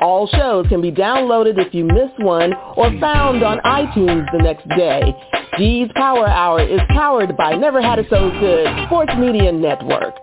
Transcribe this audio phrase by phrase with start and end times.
[0.00, 4.68] All shows can be downloaded if you miss one or found on iTunes the next
[4.68, 5.14] day.
[5.58, 10.14] G's Power Hour is powered by Never Had It So Good Sports Media Network.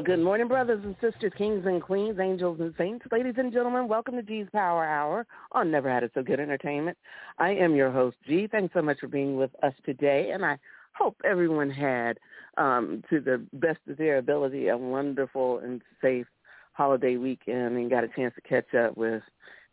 [0.00, 3.04] Well, good morning, brothers and sisters, kings and queens, angels and saints.
[3.12, 6.96] Ladies and gentlemen, welcome to G's Power Hour on Never Had It So Good Entertainment.
[7.36, 8.48] I am your host, G.
[8.50, 10.56] Thanks so much for being with us today, and I
[10.92, 12.18] hope everyone had,
[12.56, 16.26] um, to the best of their ability, a wonderful and safe
[16.72, 19.22] holiday weekend and got a chance to catch up with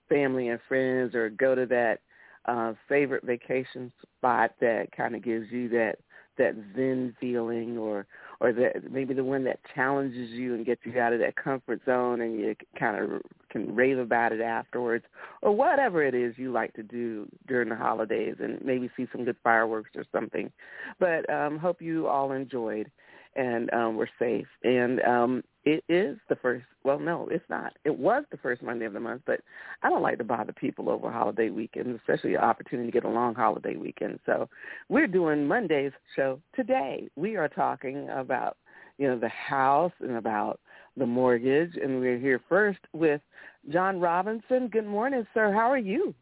[0.10, 2.02] family and friends or go to that
[2.48, 6.00] uh, favorite vacation spot that kind of gives you that
[6.38, 8.06] that zen feeling or
[8.40, 11.82] or that maybe the one that challenges you and gets you out of that comfort
[11.86, 15.06] zone and you kind of can rave about it afterwards
[15.42, 19.26] or whatever it is you like to do during the holidays and maybe see some
[19.26, 20.52] good fireworks or something.
[21.00, 22.92] But um hope you all enjoyed
[23.36, 24.48] and um we're safe.
[24.64, 27.74] And um it is the first well no it's not.
[27.84, 29.42] It was the first monday of the month but
[29.84, 33.10] i don't like to bother people over holiday weekends especially an opportunity to get a
[33.10, 34.20] long holiday weekend.
[34.26, 34.48] So
[34.88, 37.10] we're doing monday's show today.
[37.18, 38.56] We are talking about
[38.98, 40.62] you know the house and about
[40.96, 43.22] the mortgage and we're here first with
[43.70, 44.70] john robinson.
[44.70, 45.52] Good morning sir.
[45.52, 46.16] How are you?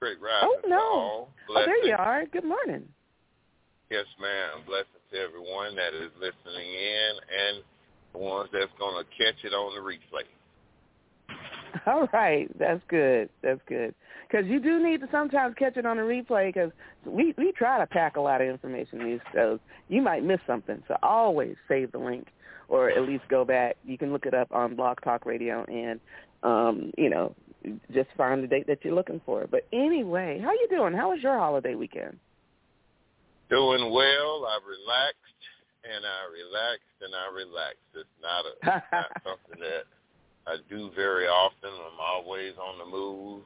[0.00, 0.42] Great Rob.
[0.42, 1.28] oh no.
[1.48, 2.26] Oh there you are.
[2.26, 2.82] Good morning.
[3.90, 4.64] Yes, ma'am.
[4.66, 7.62] Blessings to everyone that is listening in and
[8.12, 10.26] the ones that's going to catch it on the replay.
[11.86, 13.28] All right, that's good.
[13.42, 13.94] That's good.
[14.28, 16.70] Because you do need to sometimes catch it on the replay because
[17.04, 19.58] we we try to pack a lot of information in these shows.
[19.88, 22.28] You might miss something, so always save the link
[22.68, 23.76] or at least go back.
[23.84, 26.00] You can look it up on Blog Talk Radio and
[26.42, 27.34] um, you know
[27.92, 29.46] just find the date that you're looking for.
[29.50, 30.94] But anyway, how you doing?
[30.94, 32.18] How was your holiday weekend?
[33.50, 34.46] Doing well.
[34.48, 35.40] I relaxed
[35.84, 37.90] and I relaxed and I relaxed.
[37.94, 39.84] It's not a it's not something that
[40.46, 41.70] I do very often.
[41.70, 43.42] I'm always on the move,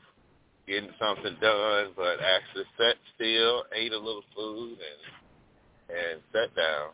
[0.66, 6.90] getting something done, but actually sat still, ate a little food, and and sat down.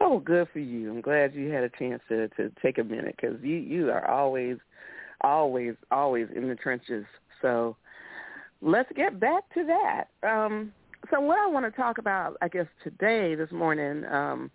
[0.00, 0.90] Oh, good for you.
[0.90, 4.08] I'm glad you had a chance to to take a minute because you you are
[4.08, 4.56] always,
[5.22, 7.04] always, always in the trenches.
[7.42, 7.76] So
[8.62, 10.04] let's get back to that.
[10.28, 10.72] Um,
[11.10, 14.50] so what I want to talk about, I guess today, this morning, um,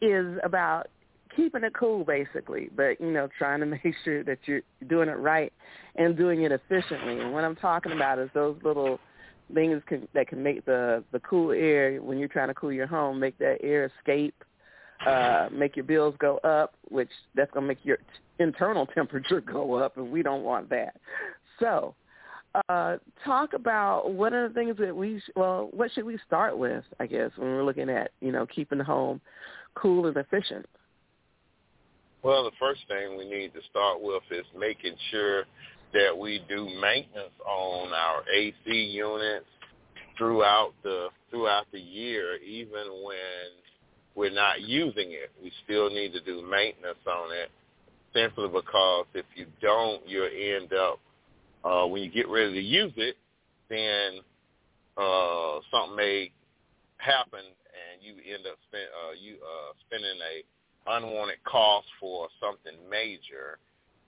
[0.00, 0.88] is about
[1.34, 5.18] keeping it cool, basically, but you know, trying to make sure that you're doing it
[5.18, 5.52] right
[5.96, 7.20] and doing it efficiently.
[7.20, 8.98] And what I'm talking about is those little
[9.54, 12.86] things can, that can make the the cool air when you're trying to cool your
[12.86, 14.34] home, make that air escape
[15.04, 18.02] uh, make your bills go up, which that's going to make your t-
[18.38, 20.96] internal temperature go up, and we don't want that.
[21.60, 21.94] So,
[22.68, 26.56] uh, talk about what are the things that we sh- well, what should we start
[26.56, 26.84] with?
[27.00, 29.20] I guess when we're looking at you know keeping the home
[29.74, 30.66] cool and efficient.
[32.22, 35.44] Well, the first thing we need to start with is making sure
[35.92, 39.46] that we do maintenance on our AC units
[40.18, 43.52] throughout the throughout the year, even when
[44.14, 45.30] we're not using it.
[45.42, 47.50] We still need to do maintenance on it,
[48.14, 50.98] simply because if you don't, you'll end up
[51.66, 53.16] uh, when you get ready to use it,
[53.68, 54.20] then
[54.96, 56.30] uh, something may
[56.98, 62.74] happen, and you end up spend, uh, you uh, spending a unwanted cost for something
[62.88, 63.58] major.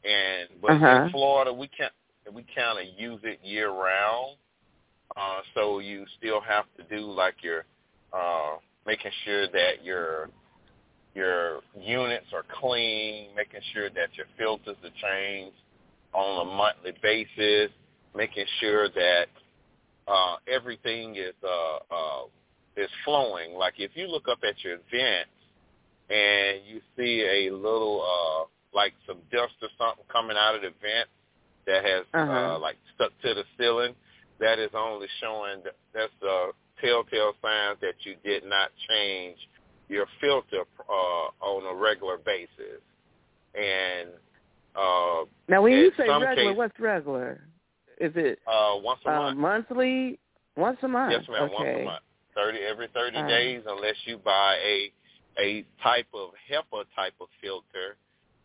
[0.04, 1.04] And but Uh-huh.
[1.06, 1.92] in Florida, we can't
[2.32, 4.36] we kind of use it year round.
[5.16, 7.64] Uh, so you still have to do like your
[8.12, 8.56] uh,
[8.86, 10.30] making sure that your
[11.14, 15.56] your units are clean, making sure that your filters are changed
[16.12, 17.70] on a monthly basis,
[18.14, 19.26] making sure that
[20.06, 22.22] uh, everything is uh, uh,
[22.76, 23.54] is flowing.
[23.54, 25.30] Like if you look up at your events
[26.08, 30.72] and you see a little uh, like some dust or something coming out of the
[30.80, 31.08] vent
[31.66, 32.32] that has Uh-huh.
[32.32, 33.94] uh, like stuck to the ceiling,
[34.40, 36.50] that is only showing that that's a
[36.80, 39.36] telltale sign that you did not change
[39.88, 42.80] your filter uh, on a regular basis.
[43.54, 44.10] And
[44.74, 47.40] uh, now, when you say regular, case- what's regular?
[48.00, 49.38] Is it uh, once a uh, month.
[49.38, 50.18] monthly?
[50.56, 51.12] Once a month.
[51.12, 51.42] Yes, ma'am.
[51.42, 51.54] Okay.
[51.54, 52.02] Once a month,
[52.34, 53.26] thirty every thirty Uh.
[53.26, 54.92] days, unless you buy a
[55.40, 57.96] a type of HEPA type of filter,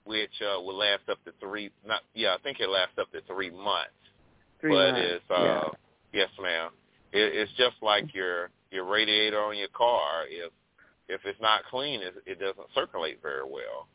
[0.06, 1.72] which uh, will last up to three.
[1.86, 3.92] Not yeah, I think it lasts up to three months.
[4.62, 5.08] Three but months.
[5.12, 5.70] it's uh,
[6.14, 6.72] yes, ma'am.
[7.12, 10.26] It, it's just like your your radiator on your car.
[10.28, 10.52] If
[11.10, 13.88] if it's not clean, it, it doesn't circulate very well.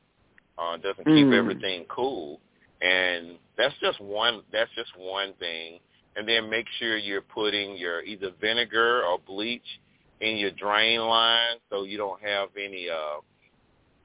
[0.59, 1.39] Uh, doesn't keep Mm.
[1.39, 2.41] everything cool,
[2.81, 4.43] and that's just one.
[4.51, 5.81] That's just one thing.
[6.17, 9.81] And then make sure you're putting your either vinegar or bleach
[10.21, 13.21] in your drain line, so you don't have any uh,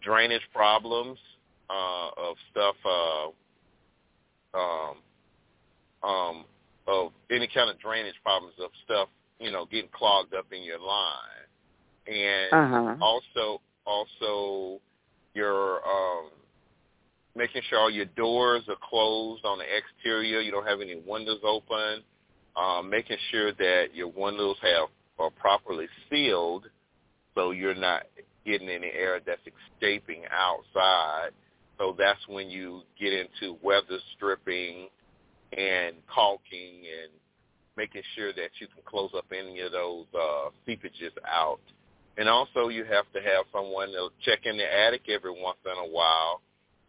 [0.02, 1.18] drainage problems
[1.70, 2.76] uh, of stuff.
[2.86, 3.30] Uh,
[4.56, 4.98] um,
[6.04, 6.46] um,
[6.88, 9.10] of any kind of drainage problems of stuff,
[9.40, 11.48] you know, getting clogged up in your line.
[12.08, 12.96] And Uh-huh.
[13.02, 14.82] also also
[15.34, 16.30] your um
[17.36, 21.40] making sure all your doors are closed on the exterior, you don't have any windows
[21.44, 22.04] open,
[22.56, 24.90] um, making sure that your windows have
[25.20, 26.66] are properly sealed
[27.36, 28.04] so you're not
[28.46, 29.42] getting any air that's
[29.76, 31.30] escaping outside.
[31.78, 34.90] So that's when you get into weather stripping
[35.58, 37.12] and caulking and
[37.76, 41.60] making sure that you can close up any of those uh, seepages out.
[42.18, 45.72] And also you have to have someone to check in the attic every once in
[45.72, 46.42] a while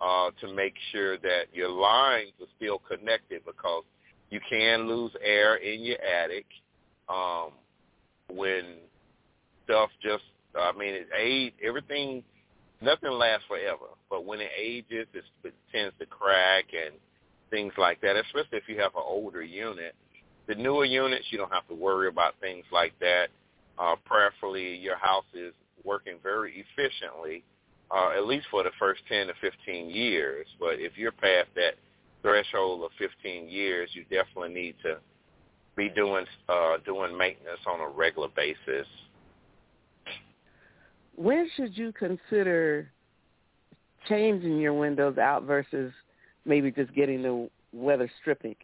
[0.05, 3.85] uh, to make sure that your lines are still connected because
[4.31, 6.47] you can lose air in your attic
[7.09, 7.53] um,
[8.31, 8.65] when
[9.65, 10.25] stuff just,
[10.55, 12.23] I mean, it age, everything,
[12.83, 13.87] nothing lasts forever.
[14.11, 16.95] But when it ages, it's, it tends to crack and
[17.51, 19.95] things like that, especially if you have an older unit.
[20.47, 23.29] The newer units, you don't have to worry about things like that.
[23.79, 27.43] Uh, prayerfully, your house is working very efficiently,
[27.95, 30.47] uh, at least for the first 10 to 15 years.
[30.59, 31.75] But if you're past that
[32.23, 34.99] threshold of 15 years, you definitely need to
[35.77, 38.87] be doing uh, doing maintenance on a regular basis.
[41.17, 42.91] When should you consider
[44.09, 45.93] changing your windows out versus
[46.45, 48.57] maybe just getting the weather stripping?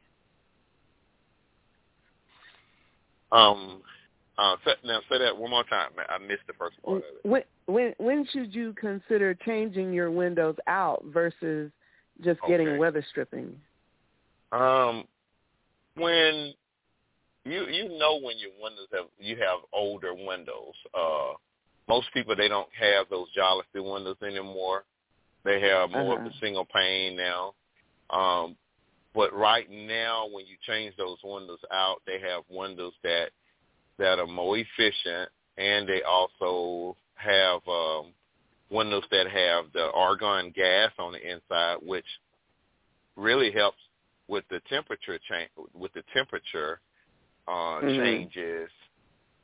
[3.33, 3.83] Um,
[4.41, 5.91] uh, now say that one more time.
[6.09, 7.29] I missed the first part of it.
[7.29, 11.71] When when when should you consider changing your windows out versus
[12.25, 12.79] just getting Okay.
[12.79, 13.61] weather stripping?
[14.53, 15.05] Um,
[15.97, 16.55] when
[17.45, 20.75] you you know when your windows have you have older windows.
[20.95, 21.35] Uh,
[21.89, 24.85] most people they don't have those jalousie windows anymore.
[25.45, 26.29] They have more of Uh-huh.
[26.29, 27.55] the single pane now.
[28.11, 28.57] Um,
[29.15, 33.31] but right now, when you change those windows out, they have windows that
[34.01, 38.07] that are more efficient, and they also have um,
[38.71, 42.07] windows that have the argon gas on the inside, which
[43.17, 43.79] really helps
[44.27, 46.81] with the temperature change with the temperature
[47.47, 47.97] uh, Mhm.
[47.97, 48.71] changes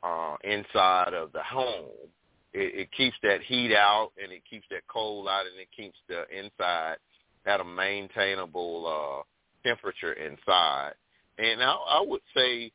[0.03, 2.09] uh, inside of the home.
[2.53, 5.97] It, it keeps that heat out and it keeps that cold out and it keeps
[6.07, 6.97] the inside
[7.45, 10.93] at a maintainable uh, temperature inside.
[11.37, 12.71] And I, I would say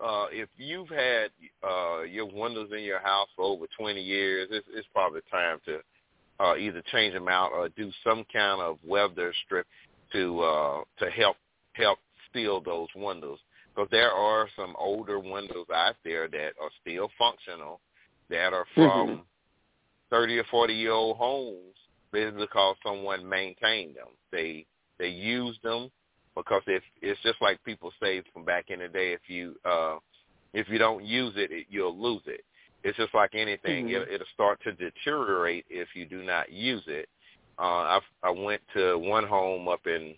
[0.00, 1.30] uh, if you've had
[1.62, 5.80] uh, your windows in your house for over 20 years, it's, it's probably time to
[6.40, 9.66] uh, either change them out or do some kind of weather strip
[10.12, 11.36] to uh, to help
[11.72, 11.98] help
[12.32, 13.38] seal those windows.
[13.74, 17.80] Because there are some older windows out there that are still functional,
[18.30, 19.24] that are from Mhm.
[20.10, 21.76] 30 or 40 year old homes,
[22.12, 24.08] basically because someone maintained them.
[24.30, 24.66] They
[24.98, 25.90] they used them
[26.38, 29.98] because if it's just like people say from back in the day, if you uh,
[30.54, 32.42] if you don't use it, it you'll lose it.
[32.84, 34.02] It's just like anything; Mhm.
[34.02, 37.08] it, it'll start to deteriorate if you do not use it.
[37.58, 40.16] Uh, I I went to one home up in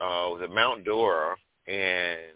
[0.00, 1.36] uh, was it Mount Dora,
[1.66, 2.32] and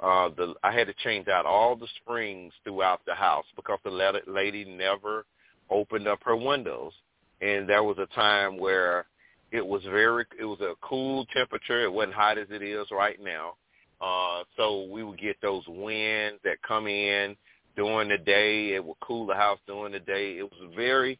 [0.00, 4.20] uh, the I had to change out all the springs throughout the house because the
[4.26, 5.24] lady never
[5.70, 6.92] opened up her windows,
[7.40, 9.06] and there was a time where
[9.52, 11.84] it was very it was a cool temperature.
[11.84, 13.54] It wasn't hot as it is right now.
[14.00, 17.36] Uh, so we would get those winds that come in
[17.76, 18.74] during the day.
[18.74, 20.36] It would cool the house during the day.
[20.38, 21.18] It was a very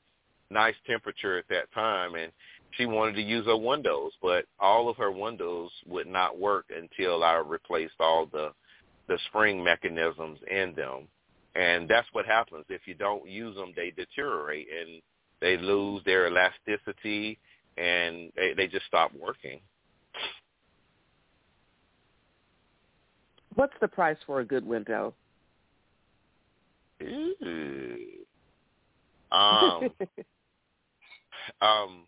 [0.50, 2.32] nice temperature at that time, and
[2.72, 7.24] she wanted to use her windows, but all of her windows would not work until
[7.24, 8.52] I replaced all the
[9.08, 11.06] the spring mechanisms in them.
[11.54, 15.00] And that's what happens if you don't use them; they deteriorate and
[15.40, 17.38] they lose their elasticity,
[17.76, 19.60] and they, they just stop working.
[23.54, 25.14] What's the price for a good window?
[27.02, 27.96] Ooh.
[29.32, 29.90] Um,
[31.60, 32.02] um,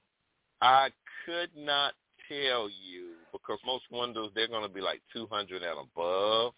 [0.60, 0.90] I
[1.24, 1.94] could not
[2.28, 6.52] tell you because most windows they're going to be like 200 and above.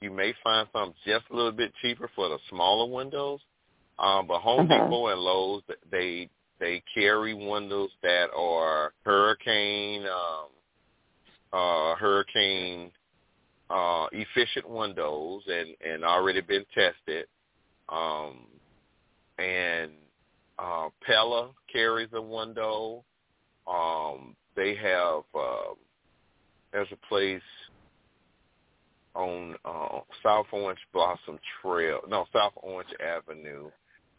[0.00, 3.40] You may find some just a little bit cheaper for the smaller windows.
[3.98, 4.84] Um, but Home Uh-huh.
[4.84, 6.28] Depot and Lowe's they
[6.62, 10.48] they carry windows that are hurricane um,
[11.52, 12.92] uh, hurricane
[13.68, 17.26] uh, efficient windows and and already been tested.
[17.88, 18.46] Um,
[19.38, 19.90] and
[20.56, 23.02] uh, Pella carries a window.
[23.66, 25.74] Um, they have uh,
[26.72, 27.42] there's a place
[29.16, 33.68] on uh, South Orange Blossom Trail, no South Orange Avenue,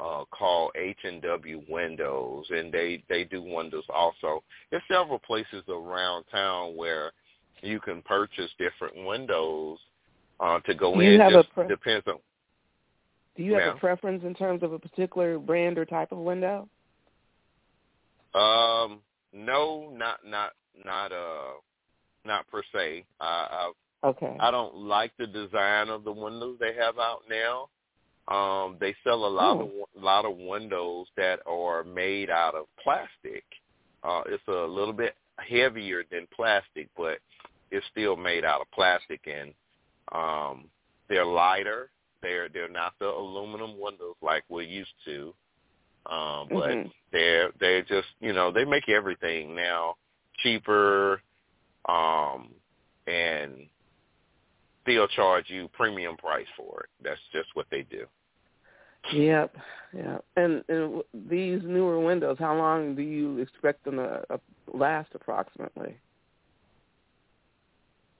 [0.04, 4.44] uh, called H and W Windows, and they they do windows also.
[4.70, 7.12] There's several places around town where
[7.62, 9.78] you can purchase different windows
[10.40, 11.20] uh, to go Do you in.
[11.22, 12.16] have a Just pre- depends on.
[13.38, 16.68] Do you have a preference in terms of a particular brand or type of window?
[18.36, 19.00] Um,
[19.32, 20.52] no, not not
[20.84, 21.54] not uh
[22.26, 23.06] not per se.
[23.20, 23.72] I,
[24.04, 24.36] Okay.
[24.40, 27.70] I I don't like the design of the windows they have out now.
[28.28, 29.70] Um, they sell a lot of
[30.04, 33.44] lot of windows that are made out of plastic.
[34.04, 37.20] Uh, it's a little bit heavier than plastic, but
[37.72, 39.54] it's still made out of plastic, and
[40.12, 40.66] um,
[41.10, 41.90] they're lighter.
[42.22, 45.34] They're they're not the aluminum windows like we're used to.
[46.06, 46.92] Um, but Mhm.
[47.12, 49.96] they're they're just you know they make everything now
[50.40, 51.22] cheaper,
[51.86, 52.54] um,
[53.08, 53.70] and
[54.82, 56.90] still charge you premium price for it.
[57.02, 58.06] That's just what they do.
[59.12, 59.56] Yep.
[59.96, 60.18] Yeah.
[60.36, 64.38] And, and these newer windows, how long do you expect them to uh,
[64.74, 65.98] last approximately?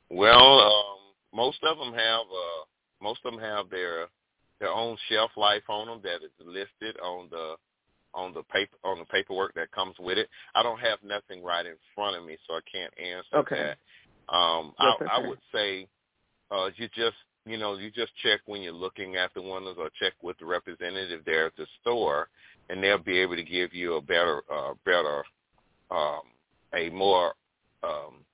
[0.10, 1.00] Well, um,
[1.34, 2.66] most of them have uh,
[3.02, 4.08] most of them have their
[4.60, 7.56] their own shelf life on them that is listed on the
[8.14, 10.30] on the paper on the paperwork that comes with it.
[10.54, 13.56] I don't have nothing right in front of me, so I can't answer Okay.
[13.56, 13.78] that.
[14.34, 15.88] Um, I, I would say
[16.52, 19.90] uh, you just you know you just check when you're looking at the windows, or
[20.00, 22.30] check with the representative there at the store,
[22.70, 25.24] and they'll be able to give you a better uh, better
[25.92, 26.22] um,
[26.74, 27.34] a more
[27.84, 28.26] um,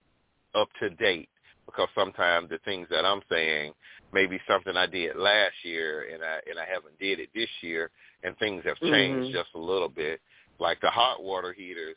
[0.55, 1.29] up to date
[1.65, 3.73] because sometimes the things that I'm saying
[4.11, 7.49] may be something I did last year and I and I haven't did it this
[7.61, 7.91] year
[8.23, 9.31] and things have changed Mhm.
[9.33, 10.21] just a little bit.
[10.59, 11.95] Like the hot water heaters,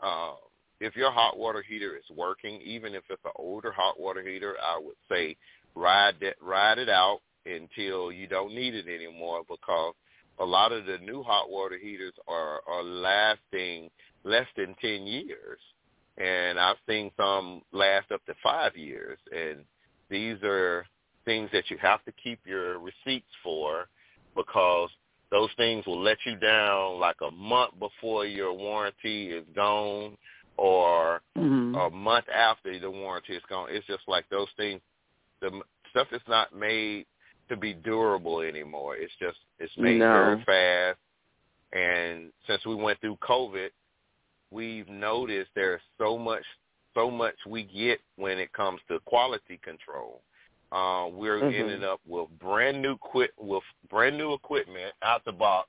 [0.00, 0.36] uh,
[0.80, 4.56] if your hot water heater is working, even if it's an older hot water heater,
[4.60, 5.36] I would say
[5.74, 9.94] ride that ride it out until you don't need it anymore because
[10.38, 13.90] a lot of the new hot water heaters are are lasting
[14.24, 15.58] less than ten years
[16.18, 19.18] and I've seen some last up to five years.
[19.34, 19.64] And
[20.10, 20.86] these are
[21.24, 23.88] things that you have to keep your receipts for
[24.36, 24.90] because
[25.30, 30.16] those things will let you down like a month before your warranty is gone
[30.56, 31.74] or Mm-hmm.
[31.74, 33.68] a month after the warranty is gone.
[33.70, 34.82] It's just like those things.
[35.42, 37.04] The stuff is not made
[37.50, 38.96] to be durable anymore.
[38.96, 40.12] It's just it's made No.
[40.12, 40.98] very fast.
[41.72, 43.70] And since we went through COVID,
[44.50, 46.44] we've noticed there's so much
[46.94, 50.22] so much we get when it comes to quality control.
[50.72, 51.54] Uh, we're Mhm.
[51.54, 55.68] ending up with brand new quit with brand new equipment out the box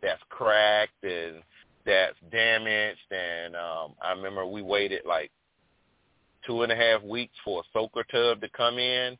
[0.00, 1.42] that's cracked and
[1.84, 3.10] that's damaged.
[3.10, 5.30] And um, I remember we waited like
[6.46, 9.18] two and a half weeks for a soaker tub to come in,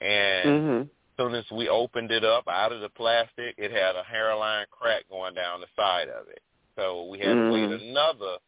[0.00, 0.82] and Mhm.
[0.82, 0.88] as
[1.18, 5.08] soon as we opened it up out of the plastic, it had a hairline crack
[5.08, 6.42] going down the side of it.
[6.76, 7.80] So we had to wait Mhm.
[7.90, 8.38] another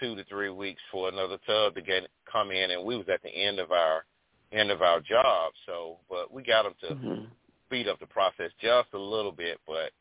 [0.00, 3.22] two to three weeks for another tub to get come in, and we was at
[3.22, 4.04] the end of our
[4.52, 5.52] end of our job.
[5.66, 7.30] So, but we got them to Mhm.
[7.66, 9.92] speed up the process just a little bit, but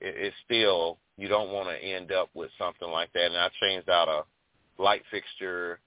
[0.00, 3.26] it, it's still you don't want to end up with something like that.
[3.26, 4.24] And I changed out a
[4.82, 5.80] light fixture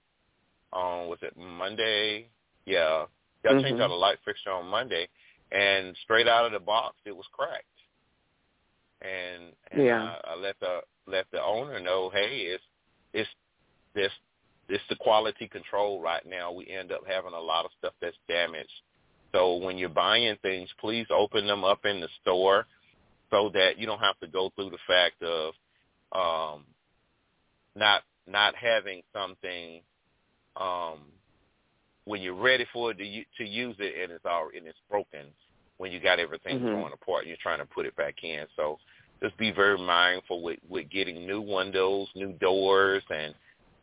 [0.74, 2.30] on was it Monday?
[2.66, 3.06] Yeah,
[3.46, 3.82] I changed Mhm.
[3.82, 5.08] out a light fixture on Monday,
[5.52, 7.66] and straight out of the box it was cracked.
[9.02, 10.02] And, and Yeah.
[10.02, 12.64] I, I let the let the owner know, hey, it's
[13.14, 13.30] it's
[13.96, 14.12] this
[14.68, 16.52] it's the quality control right now.
[16.52, 18.70] We end up having a lot of stuff that's damaged.
[19.34, 22.68] So when you're buying things, please open them up in the store
[23.32, 25.54] so that you don't have to go through the fact of
[26.12, 26.66] um,
[27.76, 29.82] not not having something
[30.60, 31.00] um,
[32.06, 35.26] when you're ready for it to to use it and it's already and it's broken
[35.78, 36.72] when you got everything Mhm.
[36.74, 38.46] going apart and you're trying to put it back in.
[38.56, 38.80] So
[39.22, 43.34] just be very mindful with with getting new windows, new doors, and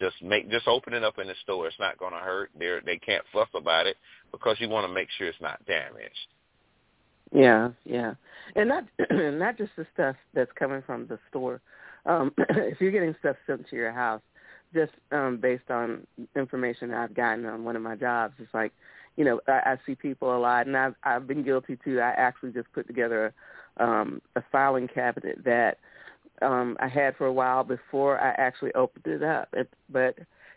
[0.00, 1.66] just make just open it up in the store.
[1.66, 2.50] It's not going to hurt.
[2.58, 3.96] They they can't fuss about it
[4.32, 6.28] because you want to make sure it's not damaged.
[7.32, 8.14] Yeah, yeah,
[8.54, 11.60] and not not just the stuff that's coming from the store.
[12.04, 14.22] Um, if you're getting stuff sent to your house,
[14.80, 18.72] just um, based on information I've gotten on one of my jobs, it's like,
[19.16, 21.96] you know, I, I see people a lot, and I've I've been guilty too.
[22.00, 23.18] I actually just put together
[23.78, 25.78] a, um, a filing cabinet that
[26.42, 29.48] um, I had for a while before I actually opened it up.
[29.52, 30.14] It, but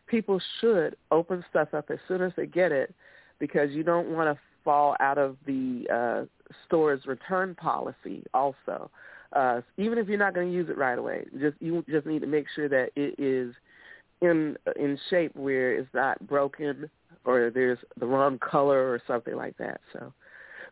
[0.07, 2.93] people should open stuff up as soon as they get it,
[3.39, 6.21] because you don't want to fall out of the uh,
[6.65, 8.23] store's return policy.
[8.33, 8.91] Also,
[9.33, 12.21] uh, even if you're not going to use it right away, just you just need
[12.25, 13.53] to make sure that it is
[14.21, 16.89] in in shape where it's not broken
[17.25, 19.81] or there's the wrong color or something like that.
[19.93, 20.13] So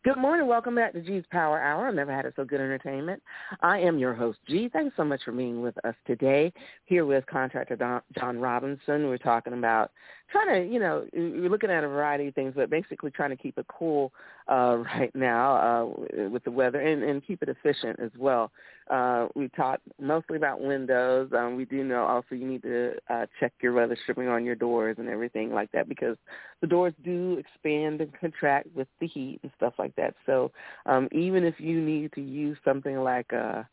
[0.10, 0.48] Good morning.
[0.48, 1.88] Welcome back to G's Power Hour.
[1.88, 3.22] I've never had it so good entertainment.
[3.62, 4.68] I am your host, G.
[4.68, 6.51] Thanks so much for being with us today.
[6.86, 9.08] Here with contractor Don, John Robinson.
[9.08, 9.92] We're talking about
[10.32, 13.36] trying to, you know, we're looking at a variety of things, but basically trying to
[13.36, 14.12] keep it cool
[14.48, 18.52] uh, right now uh, with the weather and, and keep it efficient as well.
[18.89, 21.30] Uh, we talked mostly about windows.
[21.38, 24.56] Um, we do know also you need to uh, check your weather stripping on your
[24.56, 26.18] doors and everything like that because
[26.62, 30.15] the doors do expand and contract with the heat and stuff like that.
[30.26, 30.52] So
[30.86, 33.68] um, even if you need to use something like a,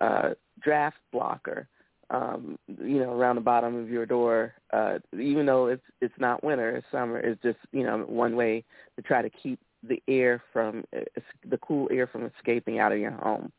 [0.00, 1.66] a draft blocker,
[2.10, 6.42] um, you know, around the bottom of your door, uh, even though it's it's not
[6.42, 7.18] winter, it's summer.
[7.18, 8.64] It's just you know one way
[8.96, 13.12] to try to keep the air from the cool air from escaping out of your
[13.12, 13.52] home.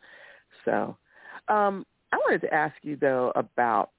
[0.66, 0.98] So,
[1.48, 3.92] um, I wanted to ask you though about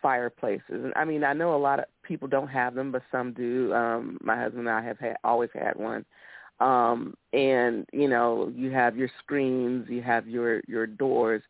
[0.00, 0.92] fireplaces.
[0.96, 3.72] I mean, I know a lot of people don't have them, but some do.
[3.74, 6.04] Um, my husband and I have had, always had one.
[6.58, 11.42] Um, and you know, you have your screens, you have your your doors,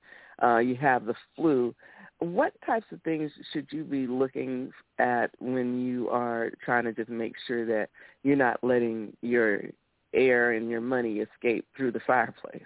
[0.42, 1.74] uh, you have the flue.
[2.20, 7.08] What types of things should you be looking at when you are trying to just
[7.08, 7.88] make sure that
[8.22, 9.62] you're not letting your
[10.12, 12.62] air and your money escape through the fireplace?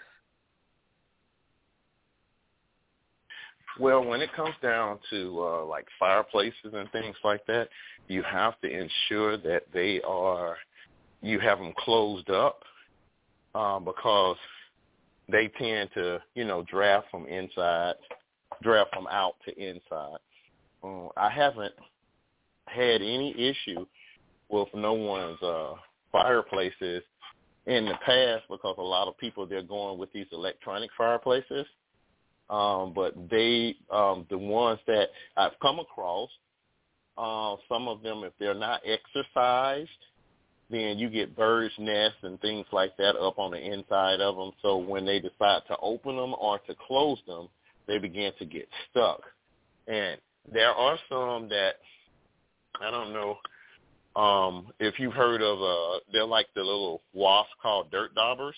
[3.78, 7.68] Well, when it comes down to uh, like fireplaces and things like that,
[8.06, 10.56] you have to ensure that they are
[11.22, 12.60] you have them closed up
[13.54, 14.36] um, because
[15.30, 17.94] they tend to you know draft from inside,
[18.64, 20.18] draft from out to inside.
[20.82, 21.74] Um, I haven't
[22.66, 23.86] had any issue
[24.48, 25.74] with no one's uh,
[26.10, 27.02] fireplaces
[27.66, 31.66] in the past because a lot of people they're going with these electronic fireplaces
[32.50, 36.30] um, but they, um, the ones that I've come across,
[37.16, 39.88] uh, some of them, if they're not exercised,
[40.70, 44.52] then you get birds' nests and things like that up on the inside of them.
[44.62, 47.48] So when they decide to open them or to close them,
[47.86, 49.22] they begin to get stuck.
[49.86, 50.18] And
[50.50, 51.74] there are some that
[52.80, 53.38] I don't know
[54.20, 55.60] um, if you've heard of.
[55.60, 58.56] Uh, they're like the little wasps called dirt daubers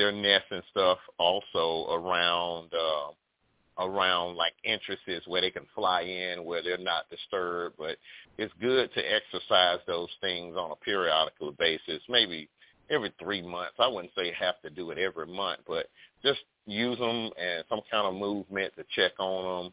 [0.00, 6.44] their nests and stuff also around uh, around like entrances where they can fly in
[6.44, 7.76] where they're not disturbed.
[7.78, 7.96] But
[8.38, 12.48] it's good to exercise those things on a periodical basis, maybe
[12.90, 13.74] every three months.
[13.78, 15.86] I wouldn't say have to do it every month, but
[16.22, 19.72] just use them and some kind of movement to check on them.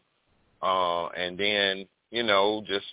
[0.62, 2.86] Uh, and then, you know, just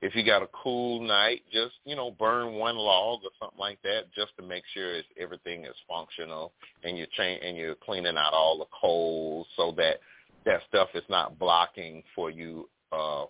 [0.00, 3.80] if you got a cool night, just you know burn one log or something like
[3.82, 6.52] that, just to make sure it's, everything is functional
[6.84, 10.00] and you're cha- and you're cleaning out all the coals so that
[10.44, 13.24] that stuff is not blocking for you, uh,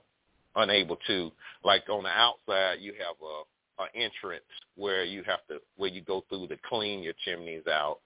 [0.56, 1.32] unable to.
[1.64, 3.42] Like on the outside, you have a,
[3.78, 4.44] a entrance
[4.76, 7.98] where you have to where you go through to clean your chimneys out,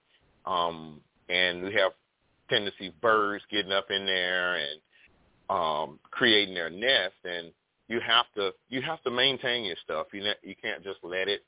[0.47, 1.93] um, and we have
[2.51, 4.81] tend to birds getting up in there and
[5.51, 7.53] um, creating their nest, and
[7.89, 10.07] you have to you have to maintain your stuff.
[10.13, 11.43] You ne- you can't just let it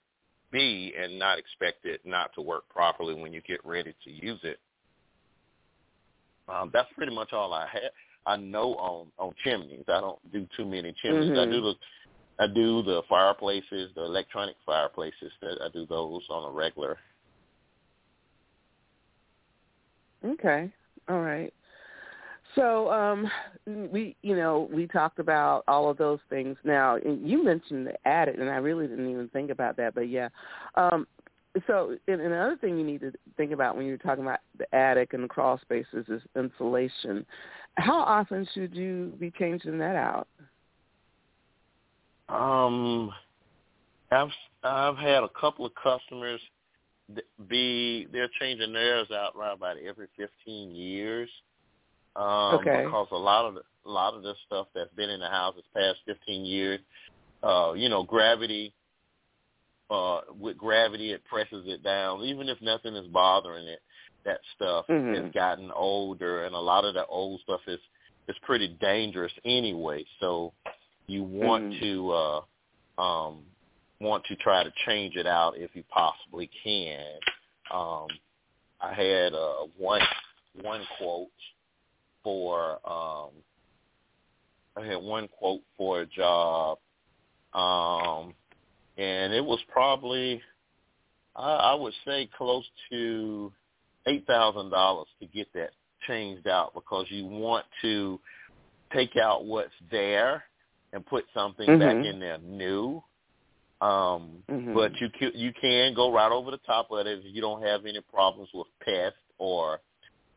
[0.50, 4.40] be and not expect it not to work properly when you get ready to use
[4.42, 4.58] it.
[6.48, 7.90] Um, that's pretty much all I had.
[8.26, 9.84] I know on on chimneys.
[9.88, 11.30] I don't do too many chimneys.
[11.30, 11.40] Mm-hmm.
[11.40, 11.74] I do the
[12.38, 15.32] I do the fireplaces, the electronic fireplaces.
[15.40, 16.98] That I do those on a regular.
[20.24, 20.72] Okay.
[21.08, 21.52] All right.
[22.54, 23.30] So um
[23.66, 26.96] we you know, we talked about all of those things now.
[26.96, 30.28] You mentioned the attic and I really didn't even think about that, but yeah.
[30.76, 31.06] Um
[31.66, 35.12] so and another thing you need to think about when you're talking about the attic
[35.12, 37.24] and the crawl spaces is insulation.
[37.76, 40.28] How often should you be changing that out?
[42.28, 43.12] Um,
[44.10, 44.28] I've
[44.62, 46.40] I've had a couple of customers
[47.48, 51.28] be they're changing theirs out right about every 15 years.
[52.16, 52.84] Um, Okay.
[52.84, 55.54] Because a lot of the, a lot of the stuff that's been in the house
[55.56, 56.80] this past 15 years,
[57.42, 58.74] uh, you know, gravity.
[59.90, 62.22] Uh, with gravity, it presses it down.
[62.22, 63.80] Even if nothing is bothering it,
[64.24, 65.24] that stuff Mhm.
[65.24, 67.80] has gotten older, and a lot of the old stuff is
[68.26, 70.02] is pretty dangerous anyway.
[70.20, 70.54] So
[71.06, 71.80] you want Mhm.
[71.80, 72.42] to uh
[72.98, 73.46] um
[74.00, 77.20] want to try to change it out if you possibly can.
[77.70, 78.08] Um
[78.80, 80.02] I had uh one
[80.62, 81.30] one quote
[82.22, 83.30] for um
[84.76, 86.78] I had one quote for a job
[87.52, 88.34] um
[88.96, 90.42] and it was probably
[91.36, 93.52] I, I would say close to
[94.06, 95.70] eight thousand dollars to get that
[96.06, 98.20] changed out because you want to
[98.92, 100.44] take out what's there
[100.94, 102.04] and put something back Mhm.
[102.06, 103.02] in there new.
[103.80, 104.74] Um, Mhm.
[104.74, 107.84] But you you can go right over the top of it if you don't have
[107.84, 109.80] any problems with pests or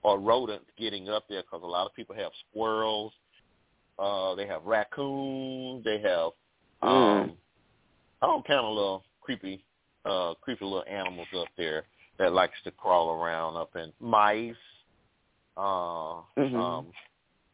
[0.04, 3.14] or rodents getting up there because a lot of people have squirrels,
[4.00, 6.32] uh, they have raccoons, they have
[6.82, 7.38] um, Mm.
[8.22, 9.66] all kind of little creepy,
[10.06, 14.56] uh, creepy little animals up there that likes to crawl around up in mice.
[15.56, 16.56] Uh, Mhm.
[16.56, 16.94] um,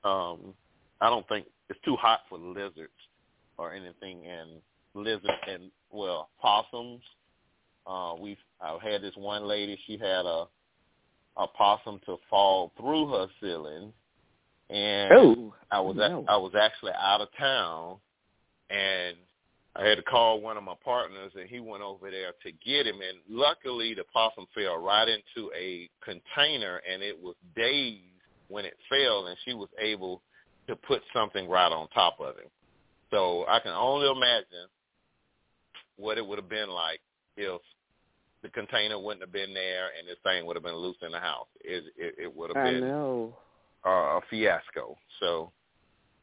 [0.04, 0.56] um,
[1.00, 2.92] I don't think it's too hot for lizards
[3.58, 4.62] or anything, and
[4.94, 7.02] lizards and well possums.
[7.86, 9.78] Uh, we've I've had this one lady.
[9.88, 10.46] She had a
[11.36, 13.92] a possum to fall through her ceiling,
[14.70, 16.26] and Oh, I was no.
[16.28, 17.98] I was actually out of town,
[18.70, 19.18] and
[19.76, 22.86] I had to call one of my partners, and he went over there to get
[22.86, 23.02] him.
[23.02, 28.02] And luckily, the possum fell right into a container, and it was dazed
[28.50, 30.22] when it fell, and she was able
[30.68, 32.50] to put something right on top of him.
[33.12, 34.68] So I can only imagine
[35.98, 37.00] what it would have been like
[37.38, 37.62] if
[38.42, 41.20] the container wouldn't have been there and this thing would have been loose in the
[41.20, 41.48] house.
[41.62, 43.38] It it, it would have I been know.
[43.86, 44.98] uh, a fiasco.
[45.20, 45.52] So,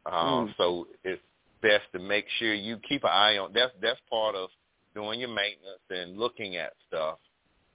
[0.07, 0.55] uh, Mm.
[0.57, 1.23] so it's
[1.63, 3.53] best to make sure you keep an eye on.
[3.53, 4.51] That's that's part of
[4.95, 7.19] doing your maintenance and looking at stuff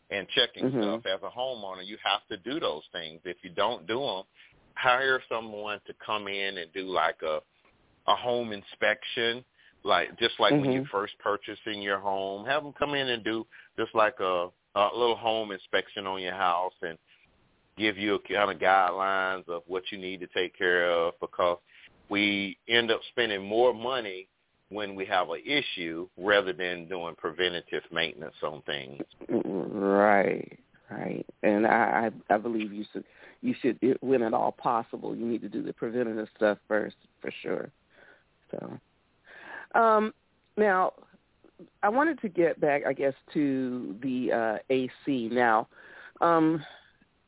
[0.10, 1.02] and checking Mhm.
[1.02, 1.06] stuff.
[1.06, 3.22] As a homeowner, you have to do those things.
[3.26, 4.24] If you don't do them,
[4.76, 7.40] hire someone to come in and do like a
[8.08, 9.44] a home inspection,
[9.84, 10.92] like just like when you're mm-hmm.
[10.92, 12.46] first purchasing your home.
[12.46, 13.46] Have them come in and do
[13.78, 16.98] just like a, a little home inspection on your house and
[17.78, 21.58] give you a kind of guidelines of what you need to take care of because
[22.10, 24.28] we end up spending more money
[24.70, 29.02] when we have an issue rather than doing preventative maintenance on things.
[29.30, 30.58] Right,
[30.90, 31.26] right.
[31.44, 33.04] And I, I, I believe you should,
[33.46, 37.32] you should, when at all possible, you need to do the preventative stuff first, for
[37.44, 37.70] sure.
[38.52, 40.14] So, um,
[40.58, 40.94] now,
[41.84, 45.30] I wanted to get back, I guess, to the uh, AC.
[45.32, 45.68] Now,
[46.22, 46.64] um,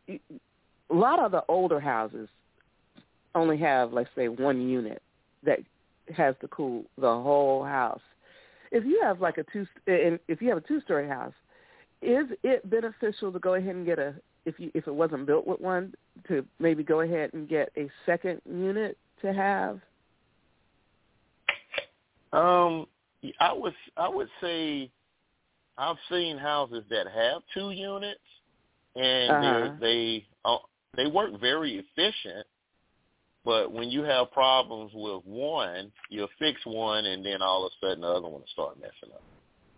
[0.09, 0.19] a
[0.89, 2.29] lot of the older houses
[3.35, 5.01] only have, let's say, one unit
[5.43, 5.59] that
[6.15, 8.01] has to cool the whole house.
[8.71, 11.33] If you have like a two, if you have a two-story house,
[12.01, 14.15] is it beneficial to go ahead and get a
[14.47, 15.93] if you if it wasn't built with one
[16.27, 19.79] to maybe go ahead and get a second unit to have?
[22.31, 22.87] Um,
[23.39, 24.89] I would I would say
[25.77, 28.19] I've seen houses that have two units,
[28.95, 29.43] and Uh-huh.
[29.43, 30.57] they're they uh,
[30.95, 32.47] they work very efficient.
[33.45, 37.85] But when you have problems with one, you'll fix one, and then all of a
[37.85, 39.23] sudden the other one will start messing up.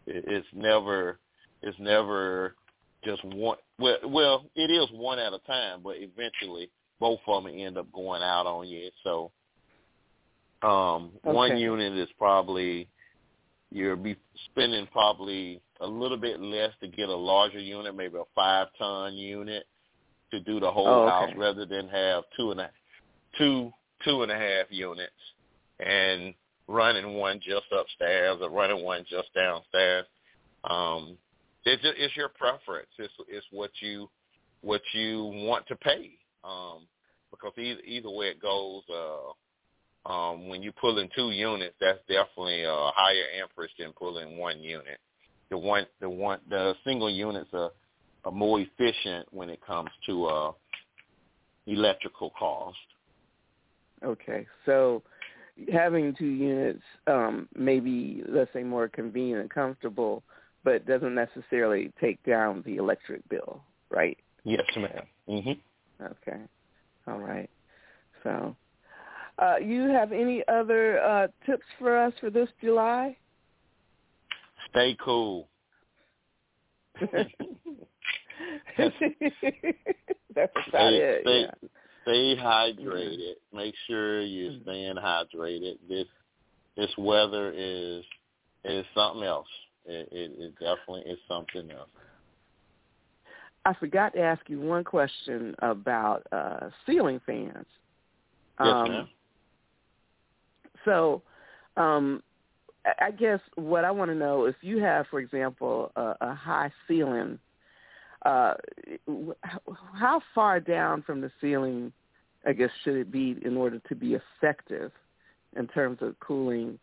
[0.08, 1.20] It, it's never
[1.62, 2.56] it's never
[3.04, 3.58] just one.
[3.78, 7.92] Well, well, it is one at a time, but eventually both of them end up
[7.94, 8.90] going out on you.
[9.04, 9.32] So
[10.62, 12.88] um, one unit is probably
[13.72, 14.18] you'll be
[14.52, 19.14] spending probably a little bit less to get a larger unit, maybe a five ton
[19.16, 19.64] unit.
[20.32, 21.10] to do the whole Oh, okay.
[21.12, 22.70] house rather than have two and a
[23.38, 23.72] two
[24.06, 25.12] two and a half units
[25.80, 26.34] and
[26.68, 30.06] running one just upstairs or running one just downstairs.
[30.66, 31.18] Um,
[31.66, 32.90] it's just, it's your preference.
[32.98, 34.10] It's it's what you
[34.62, 36.12] what you want to pay.
[36.44, 36.88] Um,
[37.32, 42.00] because either either way it goes, uh, um, when you pull in two units, that's
[42.08, 45.00] definitely a higher interest than pulling one unit.
[45.50, 47.72] The one the one the single units are,
[48.26, 50.52] are more efficient when it comes to uh,
[51.68, 52.78] electrical cost.
[54.04, 55.04] Okay, so
[55.72, 60.24] having two units um, may be, let's say, more convenient and comfortable,
[60.64, 64.18] but doesn't necessarily take down the electric bill, right?
[64.44, 65.04] Yes, ma'am.
[65.28, 66.40] hmm Okay,
[67.08, 67.50] all right.
[68.24, 68.56] So,
[69.38, 73.18] uh, you have any other uh, tips for us for this July?
[74.70, 75.48] Stay cool.
[77.02, 77.34] That's
[80.36, 81.22] about Stay- it.
[81.24, 81.70] stay- yeah.
[82.04, 83.34] Stay hydrated.
[83.54, 84.62] Make sure you're Mhm.
[84.64, 85.78] staying hydrated.
[85.88, 86.08] This
[86.76, 88.04] this weather is
[88.64, 89.48] is something else.
[89.86, 91.90] It, it, it definitely is something else.
[93.66, 97.66] I forgot to ask you one question about uh, ceiling fans.
[98.60, 99.10] Yes, Um, ma'am.
[100.86, 101.22] So,
[101.78, 102.24] um,
[103.00, 106.72] I- guess what I want to know if you have, for example, a, a high
[106.88, 107.38] ceiling,
[108.26, 108.54] uh,
[109.94, 111.92] how far down from the ceiling,
[112.46, 114.92] I guess, should it be in order to be effective
[115.56, 116.80] in terms of cooling?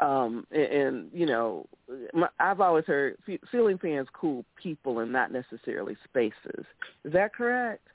[0.00, 1.66] Um, and, and you know,
[2.12, 6.64] my, I've always heard ce- ceiling fans cool people and not necessarily spaces.
[7.04, 7.86] Is that correct?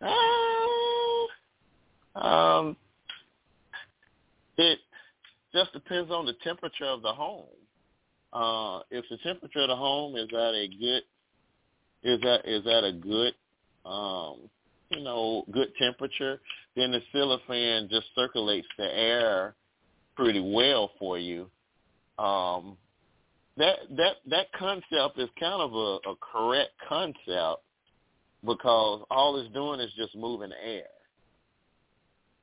[0.00, 0.12] Uh,
[2.18, 2.76] um,
[4.56, 4.78] it
[5.52, 7.46] just depends on the temperature of the home.
[8.32, 11.02] Uh, if the temperature of the home is at a good
[12.02, 13.34] is at is at a good
[13.84, 14.48] um,
[14.90, 16.40] you know good temperature,
[16.74, 19.54] then the ceiling fan just circulates the air
[20.16, 21.50] pretty well for you.
[22.18, 22.76] Um,
[23.56, 27.62] that that that concept is kind of a, a correct concept
[28.44, 30.84] because all it's doing is just moving air.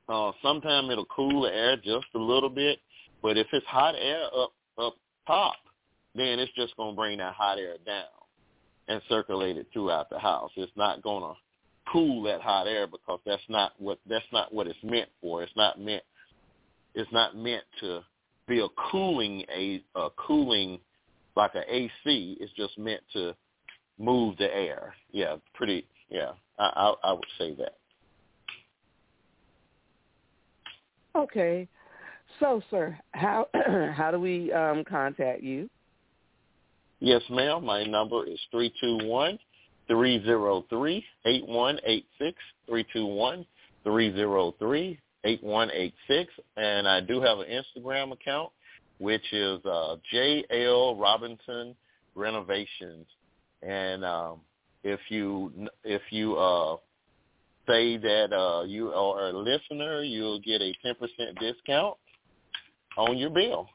[0.08, 2.78] Uh, sometimes it'll cool the air just a little bit,
[3.22, 4.94] but if it's hot air up up
[5.26, 5.56] top,
[6.14, 8.04] then it's just gonna bring that hot air down
[8.88, 10.50] and circulate it throughout the house.
[10.56, 11.34] It's not gonna
[11.92, 15.42] cool that hot air because that's not what that's not what it's meant for.
[15.42, 16.02] It's not meant
[16.94, 18.00] it's not meant to
[18.48, 20.78] be a cooling a, a cooling
[21.36, 22.36] like a AC.
[22.40, 23.34] It's just meant to
[23.98, 24.94] move the air.
[25.12, 25.86] Yeah, pretty.
[26.08, 27.76] Yeah, I I, I would say that.
[31.14, 31.68] Okay.
[32.38, 33.48] So, sir, how
[33.94, 35.68] how do we um, contact you?
[37.00, 37.64] Yes, ma'am.
[37.64, 39.38] My number is three two one
[39.88, 42.36] three zero three eight one eight six
[42.68, 43.44] three two one
[43.82, 48.50] three zero three eight one eight six, and I do have an Instagram account,
[48.98, 51.74] which is uh, JL Robinson
[52.14, 53.06] Renovations,
[53.62, 54.40] and um,
[54.82, 55.52] if you
[55.84, 56.76] if you uh,
[57.66, 61.96] say that uh, you are a listener, you'll get a ten percent discount
[62.96, 63.68] on your bill.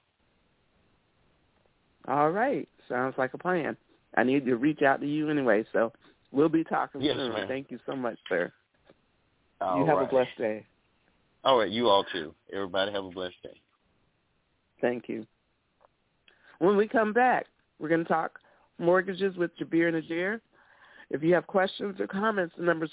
[2.08, 2.67] All right.
[2.88, 3.75] Sounds like a plan.
[4.15, 5.91] I need to reach out to you anyway, so
[6.31, 7.34] we'll be talking Yes, soon.
[7.34, 7.47] ma'am.
[7.47, 8.51] Thank you so much, sir.
[9.60, 10.08] All you have right.
[10.08, 10.65] a blessed day.
[11.45, 12.34] All right, you all too.
[12.51, 13.62] Everybody have a blessed day.
[14.81, 15.25] Thank you.
[16.60, 17.45] When we come back,
[17.79, 18.39] we're going to talk
[18.79, 20.41] mortgages with Jabir Najair.
[21.12, 22.91] If you have questions or comments, the number is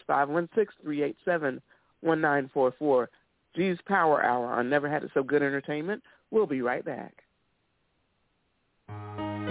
[2.05, 3.07] 516-387-1944.
[3.57, 6.03] G's Power Hour on Never Had It So Good Entertainment.
[6.31, 7.23] We'll be right back.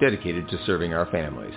[0.00, 1.54] dedicated to serving our families.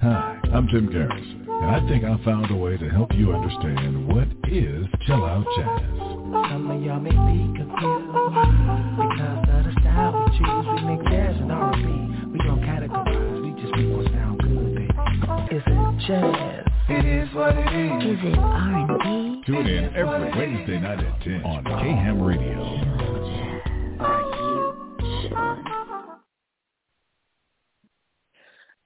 [0.00, 4.08] Hi, I'm Tim Garrison, and I think I found a way to help you understand
[4.08, 5.90] what is chill out jazz.
[5.98, 8.06] Some of y'all may be confused
[8.96, 10.66] because of the style we choose.
[10.72, 11.86] We make jazz and R&B.
[12.32, 13.42] We don't categorize.
[13.42, 14.94] We just make what sound good, baby.
[15.54, 16.64] Is it jazz?
[16.88, 18.16] It is what it is.
[18.16, 19.42] Is it R&B?
[19.44, 22.62] Tune in every Wednesday night at 10 on K-Ham Radio.
[24.00, 25.79] Are you sure?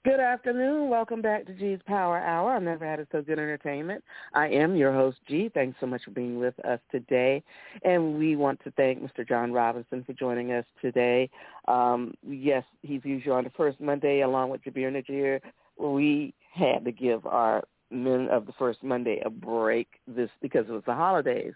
[0.05, 0.90] Good afternoon.
[0.90, 2.53] Welcome back to G's Power Hour.
[2.53, 4.05] I've never had it so good entertainment.
[4.35, 5.51] I am your host, G.
[5.55, 7.43] Thanks so much for being with us today.
[7.85, 9.27] And we want to thank Mr.
[9.27, 11.31] John Robinson for joining us today.
[11.69, 15.40] Um, yes, he's usually on the first Monday along with Jabir Najair.
[15.79, 20.73] We had to give our men of the first Monday a break this because it
[20.73, 21.55] was the holidays.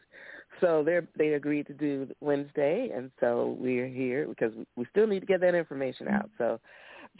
[0.63, 5.21] So they they agreed to do Wednesday, and so we're here because we still need
[5.21, 6.31] to get that information out.
[6.39, 6.59] So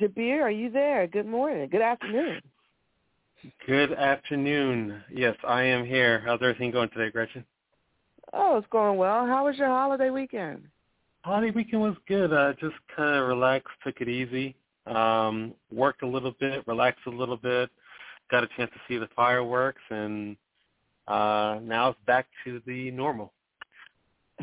[0.01, 1.07] Jabir, are you there?
[1.07, 1.69] Good morning.
[1.71, 2.41] Good afternoon.
[3.67, 5.03] Good afternoon.
[5.13, 6.23] Yes, I am here.
[6.25, 7.45] How's everything going today, Gretchen?
[8.33, 9.27] Oh, it's going well.
[9.27, 10.65] How was your holiday weekend?
[11.23, 12.33] Holiday weekend was good.
[12.33, 14.55] Uh, just kind of relaxed, took it easy.
[14.87, 17.71] Um, worked a little bit, relaxed a little bit,
[18.31, 20.37] got a chance to see the fireworks, and
[21.07, 23.33] uh, now it's back to the normal.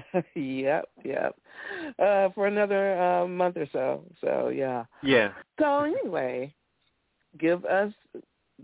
[0.35, 1.35] yep, yep.
[1.99, 4.03] Uh, for another uh, month or so.
[4.21, 4.85] So yeah.
[5.03, 5.31] Yeah.
[5.59, 6.53] So anyway,
[7.39, 7.93] give us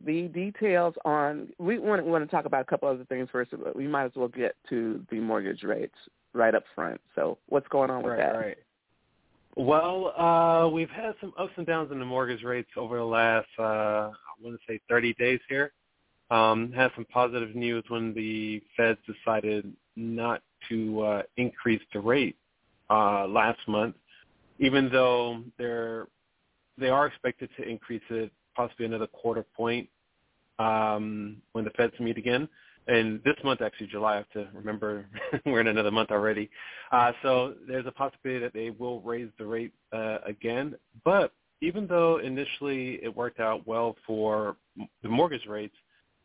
[0.05, 1.49] the details on.
[1.59, 4.11] We want want to talk about a couple other things first, but we might as
[4.15, 5.95] well get to the mortgage rates
[6.33, 6.99] right up front.
[7.15, 8.37] So what's going on with right, that?
[8.37, 8.57] Right.
[9.57, 13.49] Well, uh, we've had some ups and downs in the mortgage rates over the last,
[13.59, 15.73] uh, I want to say 30 days here.
[16.29, 22.37] Um, had some positive news when the Feds decided not to uh, increase the rate
[22.89, 23.95] uh, last month,
[24.59, 26.07] even though they're
[26.77, 29.87] they are expected to increase it possibly another quarter point
[30.59, 32.47] um, when the Feds meet again.
[32.87, 35.05] And this month, actually July, I have to remember
[35.45, 36.49] we're in another month already.
[36.91, 40.75] Uh, so there's a possibility that they will raise the rate uh, again.
[41.05, 44.57] But even though initially it worked out well for
[45.03, 45.75] the mortgage rates,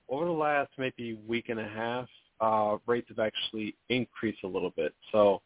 [0.08, 2.08] over the last maybe week and a half,
[2.40, 4.94] uh, rates have actually increased a little bit.
[5.12, 5.42] So,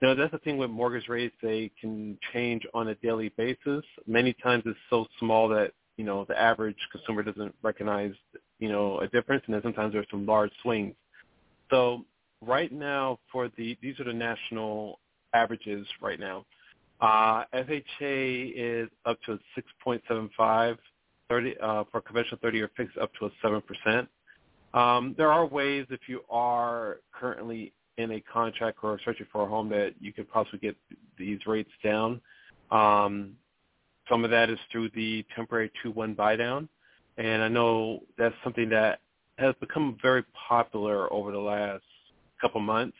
[0.00, 1.34] you know, that's the thing with mortgage rates.
[1.42, 3.84] They can change on a daily basis.
[4.06, 8.12] Many times it's so small that, you know, the average consumer doesn't recognize,
[8.58, 9.42] you know, a difference.
[9.46, 10.94] And then sometimes there's some large swings.
[11.70, 12.04] So
[12.40, 14.98] right now for the, these are the national
[15.34, 16.44] averages right now.
[17.00, 19.38] Uh, FHA is up to a
[19.88, 20.78] 6.75,
[21.28, 24.06] 30, uh, for conventional 30 or fixed up to a 7%.
[24.74, 29.46] Um, there are ways if you are currently in a contract or searching for a
[29.46, 30.76] home that you could possibly get
[31.18, 32.20] these rates down.
[32.70, 33.34] Um,
[34.08, 36.68] some of that is through the temporary 2-1 buy down.
[37.18, 39.00] And I know that's something that
[39.38, 41.84] has become very popular over the last
[42.40, 42.96] couple months.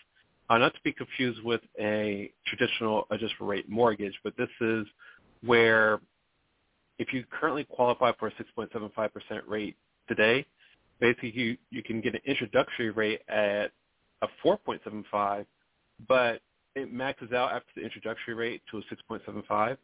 [0.51, 4.87] Uh, not to be confused with a traditional adjustable rate mortgage, but this is
[5.43, 6.01] where
[6.99, 9.11] if you currently qualify for a 6.75%
[9.47, 9.77] rate
[10.09, 10.45] today,
[11.03, 13.73] basically you, you can get an introductory rate at
[14.23, 15.45] a 4.75,
[16.09, 16.41] but
[16.77, 19.77] it maxes out after the introductory rate to a 6.75.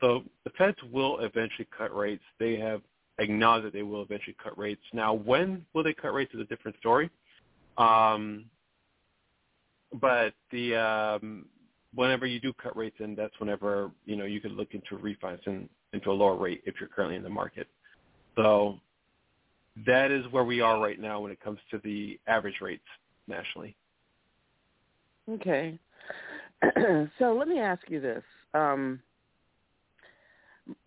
[0.00, 2.24] So the Feds will eventually cut rates.
[2.40, 2.82] They have
[3.18, 4.82] acknowledged that they will eventually cut rates.
[4.92, 7.08] Now, when will they cut rates is a different story.
[7.78, 8.46] Um,
[10.00, 11.46] but the um,
[11.94, 15.68] whenever you do cut rates, and that's whenever you know you could look into refinancing
[15.92, 17.68] into a lower rate if you're currently in the market.
[18.34, 18.80] So
[19.84, 22.84] that is where we are right now when it comes to the average rates
[23.28, 23.76] nationally.
[25.28, 25.78] Okay.
[27.18, 28.22] so let me ask you this.
[28.54, 29.00] Um,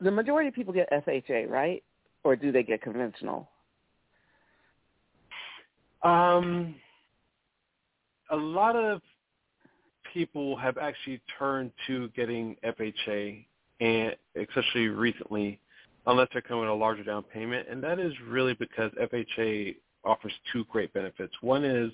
[0.02, 1.84] the majority of people get FHA, right?
[2.23, 3.49] Or do they get conventional?
[6.04, 6.75] Um,
[8.32, 9.02] a lot of
[10.13, 13.45] people have actually turned to getting FHA,
[13.80, 15.60] and especially recently,
[16.10, 17.67] unless they're coming with a larger down payment.
[17.69, 21.34] And that is really because FHA offers two great benefits.
[21.41, 21.91] One is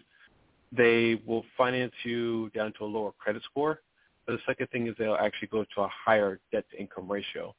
[0.71, 3.81] they will finance you down to a lower credit score.
[4.25, 7.53] But the second thing is they'll actually go to a higher debt-to-income ratio.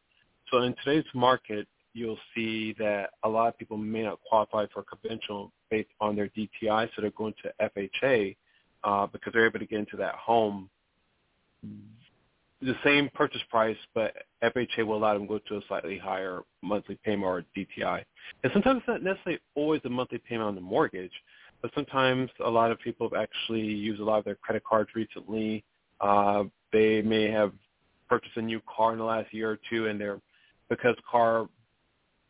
[0.51, 4.83] So in today's market, you'll see that a lot of people may not qualify for
[4.83, 8.37] conventional based on their DTI, so they're going to FHA
[8.83, 10.71] uh, because they're able to get into that home
[12.63, 16.41] the same purchase price, but FHA will allow them to go to a slightly higher
[16.63, 18.03] monthly payment or DTI.
[18.43, 21.13] And sometimes it's not necessarily always a monthly payment on the mortgage,
[21.61, 24.91] but sometimes a lot of people have actually used a lot of their credit cards
[24.95, 25.65] recently.
[26.01, 27.53] Uh, they may have
[28.09, 30.21] purchased a new car in the last year or two, and they're
[30.69, 31.49] because car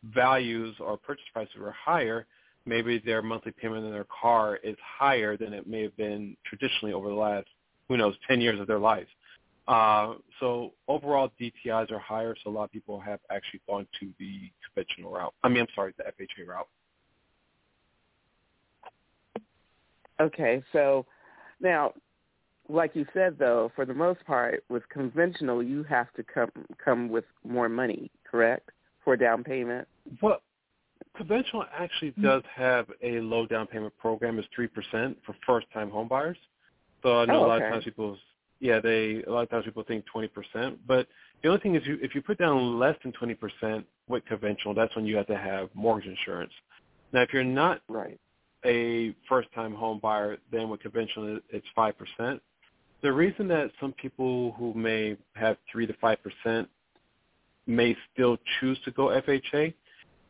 [0.03, 2.25] values or purchase prices were higher,
[2.65, 6.93] maybe their monthly payment on their car is higher than it may have been traditionally
[6.93, 7.47] over the last,
[7.87, 9.07] who knows, 10 years of their lives.
[9.67, 14.09] Uh, so overall, DTIs are higher, so a lot of people have actually gone to
[14.17, 15.33] the conventional route.
[15.43, 16.67] I mean, I'm sorry, the FHA route.
[20.19, 21.05] Okay, so
[21.59, 21.93] now,
[22.69, 26.49] like you said, though, for the most part, with conventional, you have to come
[26.83, 28.69] come with more money, correct,
[29.03, 29.87] for down payment?
[30.21, 30.41] Well,
[31.15, 34.39] conventional actually does have a low down payment program.
[34.39, 36.37] It's three percent for first time home buyers.
[37.03, 38.17] So I know Oh, a lot of times people,
[38.59, 41.07] yeah, they a lot of times people think twenty percent, but
[41.43, 44.73] the only thing is, you if you put down less than twenty percent with conventional,
[44.73, 46.53] that's when you have to have mortgage insurance.
[47.13, 48.19] Now, if you're not Right.
[48.65, 52.41] a first time home buyer, then with conventional it's five percent.
[53.01, 56.67] The reason that some people who may have three to five percent
[57.67, 59.73] may still choose to go FHA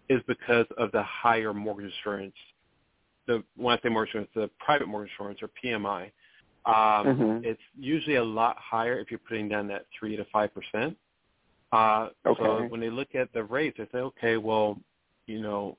[0.09, 2.35] is because of the higher mortgage insurance.
[3.27, 6.11] The when I say mortgage insurance, the private mortgage insurance or PMI.
[6.67, 7.45] Um, Mhm.
[7.45, 10.97] It's usually a lot higher if you're putting down that three to five percent.
[11.71, 14.79] Uh, So when they look at the rates, they say, okay, well,
[15.27, 15.77] you know,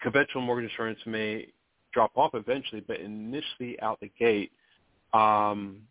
[0.00, 1.52] conventional mortgage insurance may
[1.92, 4.52] drop off eventually, but initially out the gate,
[5.12, 5.86] um,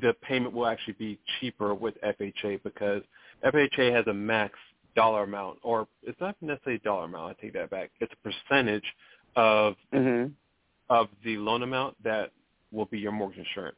[0.00, 3.02] the payment will actually be cheaper with FHA because
[3.44, 4.58] FHA has a max
[4.96, 7.36] dollar amount, or it's not necessarily a dollar amount.
[7.36, 7.90] I take that back.
[8.00, 8.84] It's a percentage
[9.36, 10.32] of Mhm.
[10.90, 12.32] of the loan amount that
[12.74, 13.76] will be your mortgage insurance.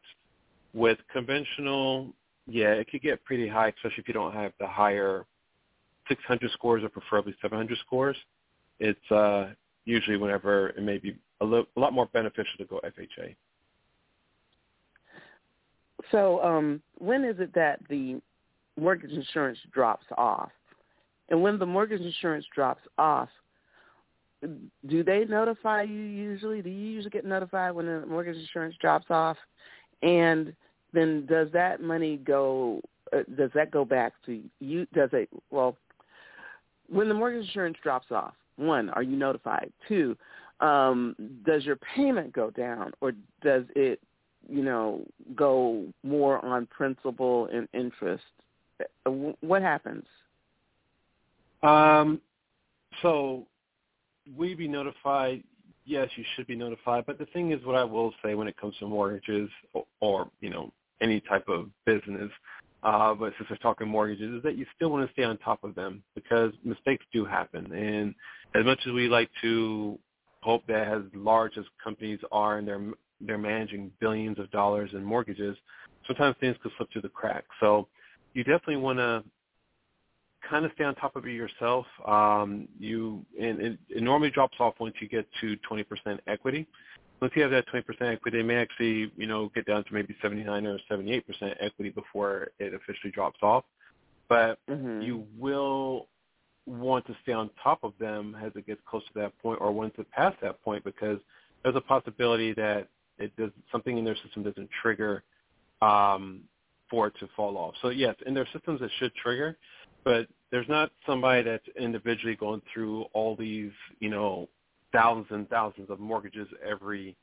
[0.75, 2.13] With conventional,
[2.47, 5.27] yeah, it could get pretty high, especially if you don't have the higher
[6.09, 8.17] 600 scores or preferably 700 scores.
[8.79, 9.53] It's uh,
[9.85, 13.35] usually whenever it may be a, li- a lot more beneficial to go FHA.
[16.13, 18.21] So, um, when is it that the
[18.79, 20.51] mortgage insurance drops off?
[21.29, 23.29] And when the mortgage insurance drops off,
[24.43, 26.63] do they notify you usually?
[26.63, 29.37] Do you usually get notified when the mortgage insurance drops off?
[30.03, 30.55] And
[30.93, 32.81] then does that money go?
[33.13, 34.87] Uh, does that go back to you?
[34.95, 35.29] Does it?
[35.51, 35.77] Well,
[36.89, 39.73] when the mortgage insurance drops off, one, are you notified?
[39.89, 40.17] Two,
[40.61, 41.15] um,
[41.45, 43.13] does your payment go down, or
[43.43, 44.01] does it,
[44.49, 45.03] you know,
[45.35, 48.25] go more on principal and interest?
[49.07, 49.11] Uh,
[49.41, 50.05] What happens?
[51.63, 52.21] Um,
[53.03, 53.47] so
[54.37, 55.43] we be notified.
[55.85, 57.05] Yes, you should be notified.
[57.07, 60.31] But the thing is, what I will say when it comes to mortgages or, or
[60.41, 62.31] you know any type of business,
[62.83, 65.63] uh, but since we're talking mortgages, is that you still want to stay on top
[65.65, 67.73] of them because mistakes do happen.
[67.73, 68.15] And
[68.55, 69.99] as much as we like to
[70.43, 75.03] hope that as large as companies are and they're they're managing billions of dollars in
[75.03, 75.57] mortgages,
[76.07, 77.47] sometimes things could slip through the cracks.
[77.61, 77.89] So
[78.35, 79.25] you definitely want to
[80.49, 81.87] kind of stay on top of it yourself.
[82.07, 86.67] Um, you and it, it normally drops off once you get to 20% equity.
[87.21, 90.15] Once you have that 20% equity, it may actually you know get down to maybe
[90.23, 91.23] 79 or 78%
[91.61, 93.65] equity before it officially drops off.
[94.29, 95.03] But Mhm.
[95.03, 96.09] you will
[96.67, 99.71] want to stay on top of them as it gets close to that point or
[99.73, 101.19] once it past that point because
[101.63, 102.89] there's a possibility that
[103.19, 105.23] it does something in their system doesn't trigger
[105.81, 106.43] um,
[106.91, 107.75] for it to fall off.
[107.83, 109.57] So yes, in their systems it should trigger,
[110.07, 114.49] but there's not somebody that's individually going through all these, you know,
[114.93, 117.17] thousands and thousands of mortgages every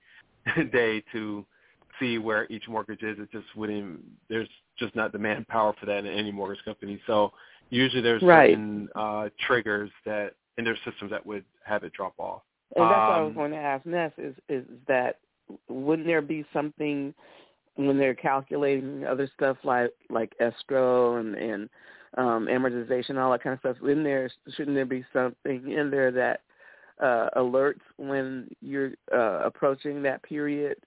[0.74, 1.46] day to
[1.98, 3.18] see where each mortgage is.
[3.18, 4.02] It just wouldn't.
[4.30, 7.02] There's just not the manpower for that in any mortgage company.
[7.08, 7.32] So
[7.70, 8.50] usually there's Right.
[8.50, 12.42] certain uh, triggers that in their systems that would have it drop off.
[12.76, 15.20] And that's what I was Um, going to ask Ness is is that
[15.70, 17.14] wouldn't there be something
[17.76, 21.70] when they're calculating other stuff like like escrow and and
[22.18, 23.88] um, amortization, all that kind of stuff?
[23.88, 26.42] In there, shouldn't there be something in there that
[27.02, 30.78] uh, alerts when you're uh, approaching that period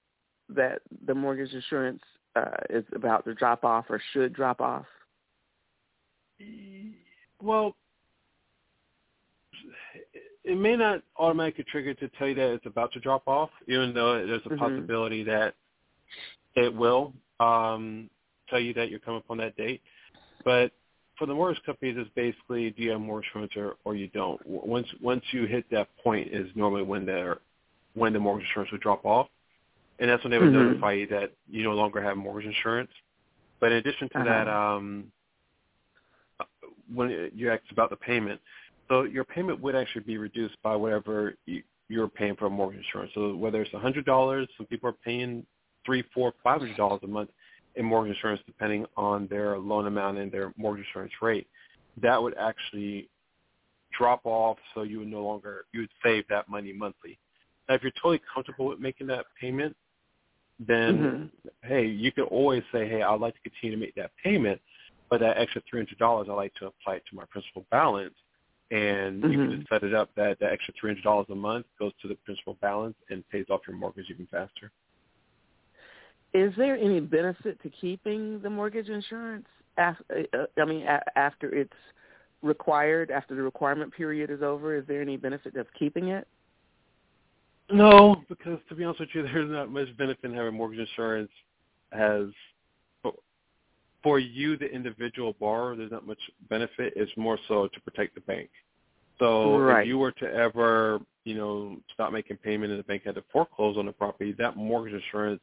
[0.49, 2.03] that the mortgage insurance
[2.37, 4.87] uh, is about to drop off or should drop off?
[7.43, 7.77] Well,
[10.45, 13.93] it may not automatically trigger to tell you that it's about to drop off, even
[13.93, 14.59] though there's a Mhm.
[14.59, 15.55] possibility that
[16.55, 18.09] it will um,
[18.49, 19.83] tell you that you're coming up on that date.
[20.45, 20.73] But
[21.19, 24.41] for the mortgage companies, it's basically do you have mortgage insurance or, or you don't.
[24.47, 27.39] Once once you hit that point is normally when the
[27.95, 29.29] when the mortgage insurance would drop off,
[29.99, 30.55] and that's when they would Mhm.
[30.55, 32.91] notify you that you no longer have mortgage insurance.
[33.61, 34.25] But in addition to Uh-huh.
[34.27, 35.13] that, um,
[36.95, 38.41] when you asked about the payment,
[38.89, 43.13] so your payment would actually be reduced by whatever you, you're paying for mortgage insurance.
[43.15, 45.47] So whether it's a hundred dollars, some people are paying
[45.85, 47.31] three, four, five hundred dollars a month
[47.77, 51.49] in mortgage insurance, depending on their loan amount and their mortgage insurance rate.
[52.03, 53.11] That would actually
[53.99, 57.19] drop off, so you would no longer you would save that money monthly.
[57.69, 59.77] Now, if you're totally comfortable with making that payment,
[60.61, 61.31] then
[61.65, 64.61] hey, you can always say, hey, I'd like to continue to make that payment,
[65.11, 68.15] but that extra three hundred dollars, I'd like to apply it to my principal balance,
[68.71, 69.59] and you can Mhm.
[69.59, 72.17] just set it up that that extra three hundred dollars a month goes to the
[72.17, 74.73] principal balance and pays off your mortgage even faster.
[76.35, 79.47] Is there any benefit to keeping the mortgage insurance?
[79.79, 81.73] After, uh, uh, I mean, a- after it's
[82.43, 84.77] required after the requirement period is over?
[84.77, 86.27] Is there any benefit of keeping it?
[87.71, 91.31] No, because to be honest with you, there's not much benefit in having mortgage insurance
[91.93, 92.27] as
[94.07, 96.93] for you, the individual borrower, there's not much benefit.
[96.95, 98.49] It's more so to protect the bank.
[99.19, 99.81] So right.
[99.81, 103.25] if you were to ever, you know, stop making payment and the bank had to
[103.33, 105.41] foreclose on the property, that mortgage insurance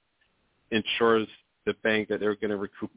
[0.74, 1.28] ensures
[1.66, 2.92] the bank that they're going to recoup,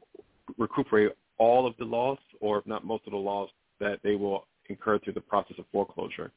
[0.59, 4.47] recuperate all of the loss, or if not most of the loss, that they will
[4.69, 6.33] incur through the process of foreclosure.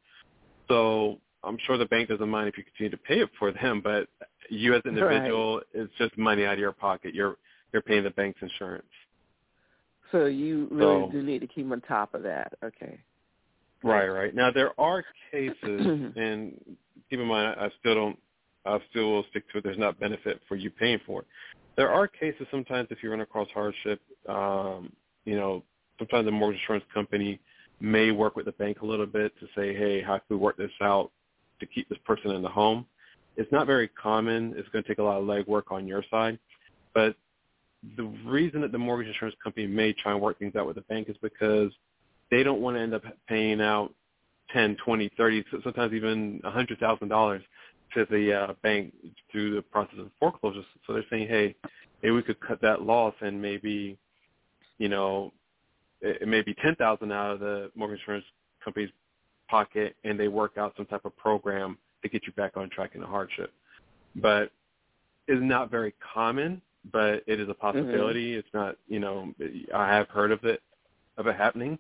[0.68, 3.82] So I'm sure the bank doesn't mind if you continue to pay it for them,
[3.82, 4.08] but
[4.50, 5.66] you as an individual, right.
[5.74, 7.14] it's just money out of your pocket.
[7.14, 7.38] You're
[7.72, 8.86] you're paying the bank's insurance.
[10.12, 12.54] So you really so, do need to keep on top of that.
[12.64, 13.00] Okay.
[13.84, 14.36] Right, right.
[14.36, 15.56] Now there are cases,
[16.16, 16.60] and
[17.10, 18.20] keep in mind, I still don't,
[18.66, 19.64] I still will stick to it.
[19.64, 21.28] There's not benefit for you paying for it.
[21.78, 24.92] There are cases sometimes if you run across hardship, um,
[25.26, 25.64] you know,
[25.98, 27.40] sometimes the mortgage insurance company
[27.80, 30.58] may work with the bank a little bit to say, hey, how can we work
[30.58, 31.12] this out
[31.60, 32.86] to keep this person in the home?
[33.38, 34.54] It's not very common.
[34.58, 36.38] It's going to take a lot of legwork on your side,
[36.94, 37.16] but
[37.96, 40.82] the reason that the mortgage insurance company may try and work things out with the
[40.82, 41.72] bank is because
[42.30, 43.94] they don't want to end up paying out
[44.52, 47.42] ten, twenty, thirty, sometimes even a hundred thousand dollars
[47.94, 48.94] to the uh, bank
[49.32, 50.62] through the process of foreclosure.
[50.86, 51.56] So they're saying, hey,
[52.02, 53.98] maybe we could cut that loss and maybe,
[54.78, 55.34] you know,
[56.02, 58.26] it, it may be ten thousand out of the mortgage insurance
[58.64, 58.92] company's
[59.50, 62.92] pocket, and they work out some type of program to get you back on track
[62.96, 63.52] in a hardship.
[64.16, 64.52] But
[65.28, 66.62] it's not very common
[66.92, 68.32] but it is a possibility.
[68.32, 68.40] Mm-hmm.
[68.40, 69.34] It's not, you know,
[69.74, 70.62] I have heard of it,
[71.18, 71.78] of it happening,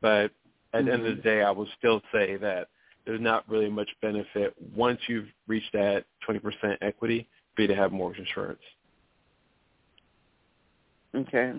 [0.00, 0.30] but at
[0.72, 0.86] mm-hmm.
[0.86, 2.68] the end of the day, I will still say that
[3.06, 8.20] there's not really much benefit once you've reached that 20% equity be to have mortgage
[8.20, 8.60] insurance.
[11.14, 11.52] Okay.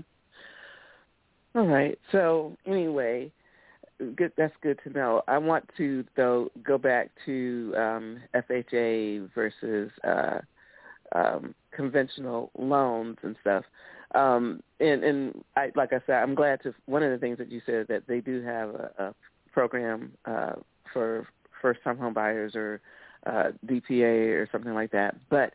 [1.55, 1.99] All right.
[2.11, 3.31] So anyway,
[4.15, 4.31] good.
[4.37, 5.21] That's good to know.
[5.27, 10.39] I want to though go back to um, FHA versus uh,
[11.13, 13.65] um, conventional loans and stuff.
[14.15, 16.73] Um, and and I, like I said, I'm glad to.
[16.85, 19.15] One of the things that you said that they do have a, a
[19.51, 20.53] program uh,
[20.93, 21.27] for
[21.61, 22.81] first-time home buyers or
[23.25, 25.15] uh, DPA or something like that.
[25.29, 25.53] But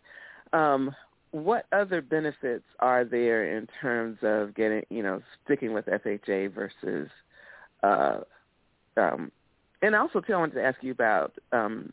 [0.53, 0.95] um,
[1.33, 7.11] what other benefits are there in terms of getting, you know, sticking with FHA versus?
[7.83, 8.21] Uh,
[8.97, 9.31] um,
[9.83, 11.93] and also too, I wanted to ask you about um,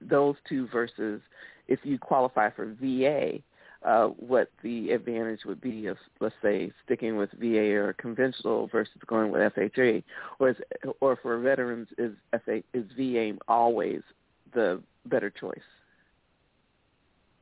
[0.00, 1.20] those two versus
[1.68, 3.38] if you qualify for VA,
[3.82, 8.94] uh, what the advantage would be of, let's say, sticking with VA or conventional versus
[9.06, 10.02] going with FHA,
[10.38, 10.56] or is,
[11.00, 12.12] or for veterans, is
[12.44, 14.02] FA, is VA always
[14.52, 15.58] the better choice?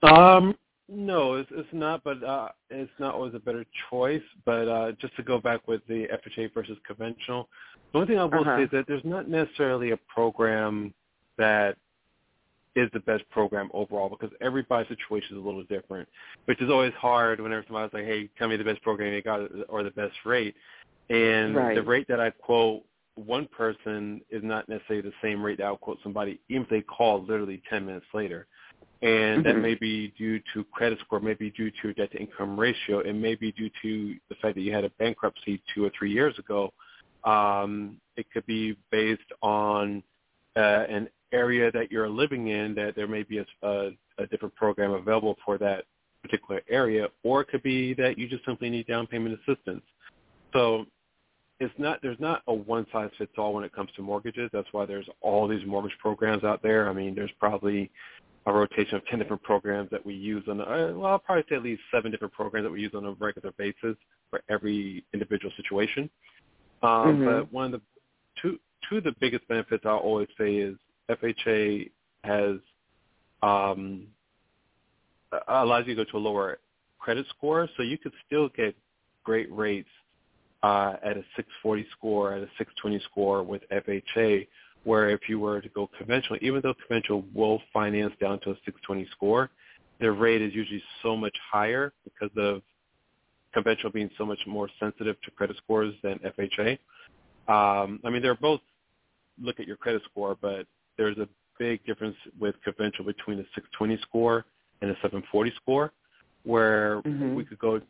[0.02, 0.56] Um,
[0.88, 4.22] no, it's, it's not, but uh, it's not always a better choice.
[4.44, 7.48] But uh, just to go back with the FHA versus conventional,
[7.92, 8.58] the only thing I will uh-huh.
[8.58, 10.94] say is that there's not necessarily a program
[11.36, 11.76] that
[12.76, 16.08] is the best program overall because everybody's situation is a little different,
[16.46, 19.40] which is always hard whenever somebody's like, hey, tell me the best program you got
[19.68, 20.54] or the best rate.
[21.10, 21.74] And right.
[21.74, 25.76] the rate that I quote one person is not necessarily the same rate that I'll
[25.76, 28.46] quote somebody, even if they call literally 10 minutes later.
[29.00, 29.48] And mm-hmm.
[29.48, 33.00] that may be due to credit score, may be due to debt to income ratio,
[33.00, 36.12] it may be due to the fact that you had a bankruptcy two or three
[36.12, 36.72] years ago.
[37.24, 40.02] Um, it could be based on
[40.56, 44.54] uh, an area that you're living in that there may be a, a, a different
[44.54, 45.84] program available for that
[46.22, 49.82] particular area, or it could be that you just simply need down payment assistance.
[50.52, 50.86] So
[51.60, 54.50] it's not there's not a one size fits all when it comes to mortgages.
[54.52, 56.88] That's why there's all these mortgage programs out there.
[56.88, 57.90] I mean, there's probably
[58.46, 60.60] a rotation of ten different programs that we use on.
[60.60, 63.12] A, well, I'll probably say at least seven different programs that we use on a
[63.12, 63.96] regular basis
[64.30, 66.08] for every individual situation.
[66.82, 67.24] Um, mm-hmm.
[67.24, 67.80] But one of the
[68.40, 68.58] two
[68.88, 70.76] two of the biggest benefits I'll always say is
[71.10, 71.90] FHA
[72.24, 72.56] has
[73.42, 74.06] um,
[75.48, 76.58] allows you to go to a lower
[76.98, 78.74] credit score, so you could still get
[79.24, 79.88] great rates
[80.62, 84.46] uh, at a 640 score, at a 620 score with FHA,
[84.84, 88.54] where if you were to go conventional, even though conventional will finance down to a
[88.64, 89.50] 620 score,
[90.00, 92.62] their rate is usually so much higher because of
[93.52, 96.78] conventional being so much more sensitive to credit scores than FHA.
[97.48, 98.60] Um, I mean, they're both
[99.40, 100.66] look at your credit score, but
[100.98, 101.28] there's a
[101.58, 104.44] big difference with conventional between a 620 score
[104.82, 105.92] and a 740 score,
[106.44, 107.34] where mm-hmm.
[107.34, 107.80] we could go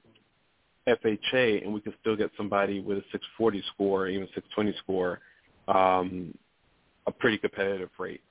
[0.87, 5.21] FHA and we could still get somebody with a 640 score, or even 620 score,
[5.69, 6.35] um,
[7.07, 8.23] a pretty competitive rate.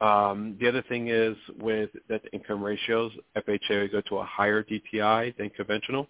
[0.00, 4.24] Um, the other thing is with debt to income ratios, FHA would go to a
[4.24, 6.08] higher DTI than conventional,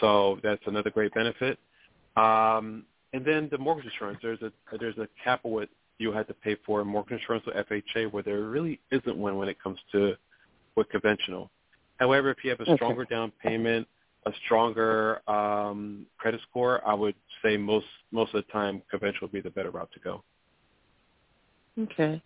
[0.00, 1.58] so that's another great benefit.
[2.16, 4.18] Um, and then the mortgage insurance.
[4.22, 5.68] There's a there's a cap what
[5.98, 9.48] you had to pay for mortgage insurance with FHA, where there really isn't one when
[9.48, 10.14] it comes to
[10.74, 11.50] with conventional.
[11.98, 13.14] However, if you have a stronger okay.
[13.14, 13.86] down payment,
[14.26, 19.32] a stronger um, credit score, I would say most most of the time conventional would
[19.32, 20.22] be the better route to go.
[21.78, 22.22] Okay.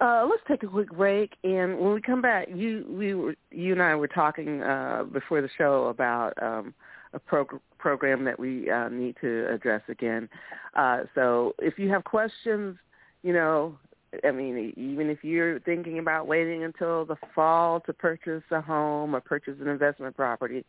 [0.00, 3.72] Uh, let's take a quick break, and when we come back, you we were you
[3.72, 6.74] and I were talking uh, before the show about um,
[7.16, 10.28] a prog- program that we uh, need to address again.
[10.74, 12.76] Uh, so if you have questions,
[13.22, 13.76] you know,
[14.24, 19.16] I mean, even if you're thinking about waiting until the fall to purchase a home
[19.16, 20.64] or purchase an investment property,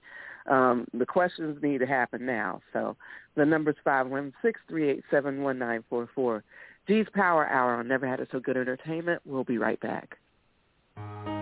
[0.50, 2.62] um, the questions need to happen now.
[2.74, 2.98] So
[3.36, 6.44] the number is five one six three eight seven one nine four four.
[6.88, 9.22] G's Power Hour on Never Had It So Good Entertainment.
[9.26, 10.18] We'll be right back.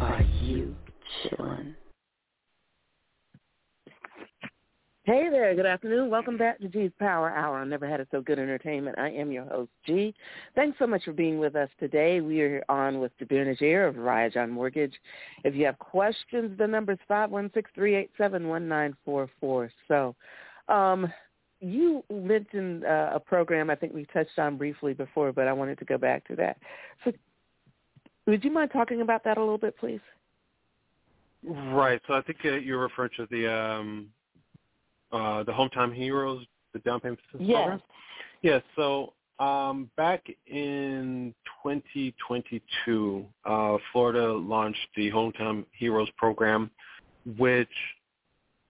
[0.00, 0.74] Are you
[1.22, 1.76] chilling?
[5.04, 6.08] Hey there, good afternoon.
[6.08, 7.58] Welcome back to G's Power Hour.
[7.58, 8.98] I never had it so good entertainment.
[8.98, 10.14] I am your host, G.
[10.54, 12.22] Thanks so much for being with us today.
[12.22, 14.94] We are on with Jabir Najair of Riajan Mortgage.
[15.44, 19.70] If you have questions, the number is 516-387-1944.
[19.86, 20.16] So
[20.68, 21.12] um,
[21.60, 25.78] you mentioned uh, a program I think we touched on briefly before, but I wanted
[25.80, 26.56] to go back to that.
[27.04, 27.12] So
[28.30, 30.00] would you mind talking about that a little bit, please?
[31.42, 32.00] Right.
[32.06, 34.08] So I think uh, you're referring to the um,
[35.12, 37.56] uh, the Hometown Heroes, the down payment assistance yes.
[37.56, 37.82] program.
[38.42, 38.62] Yes.
[38.76, 46.70] So um, back in 2022, uh, Florida launched the Hometown Heroes program,
[47.38, 47.68] which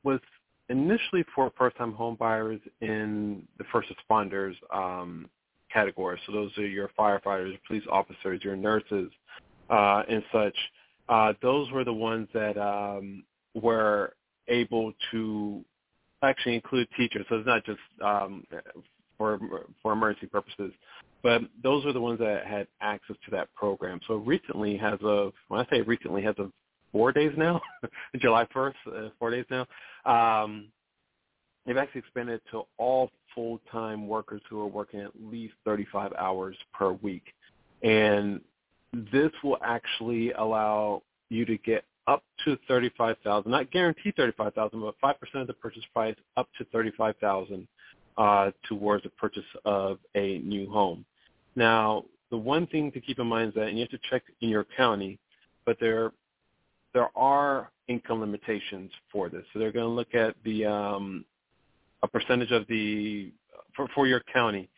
[0.04, 0.20] was
[0.68, 5.28] initially for first-time home buyers in the first responders um,
[5.72, 6.18] category.
[6.24, 9.10] So those are your firefighters, police officers, your nurses,
[9.70, 10.56] uh, and such,
[11.08, 14.14] uh, those were the ones that um, were
[14.48, 15.64] able to
[16.22, 17.24] actually include teachers.
[17.28, 18.44] So it's not just um,
[19.16, 19.38] for
[19.82, 20.72] for emergency purposes,
[21.22, 24.00] but those are the ones that had access to that program.
[24.06, 26.52] So recently, has of when I say recently, has of
[26.92, 27.60] four days now,
[28.20, 29.66] July 1st, uh, four days now,
[30.04, 30.68] um,
[31.66, 36.92] they've actually expanded to all full-time workers who are working at least 35 hours per
[36.92, 37.32] week.
[37.82, 38.40] And
[38.92, 44.80] this will actually allow you to get up to thirty-five thousand, not guaranteed thirty-five thousand,
[44.80, 47.68] but five percent of the purchase price up to thirty-five thousand
[48.18, 51.04] uh, towards the purchase of a new home.
[51.54, 54.22] Now, the one thing to keep in mind is that and you have to check
[54.40, 55.18] in your county,
[55.64, 56.12] but there
[56.94, 59.44] there are income limitations for this.
[59.52, 61.24] So they're going to look at the um,
[62.02, 63.32] a percentage of the
[63.76, 64.68] for, for your county.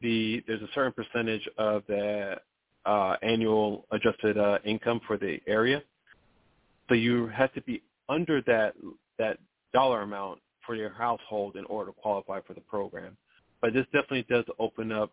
[0.00, 2.36] The there's a certain percentage of the
[2.86, 5.82] uh, annual adjusted uh, income for the area.
[6.88, 8.74] So you have to be under that
[9.18, 9.38] that
[9.72, 13.16] dollar amount for your household in order to qualify for the program.
[13.60, 15.12] But this definitely does open up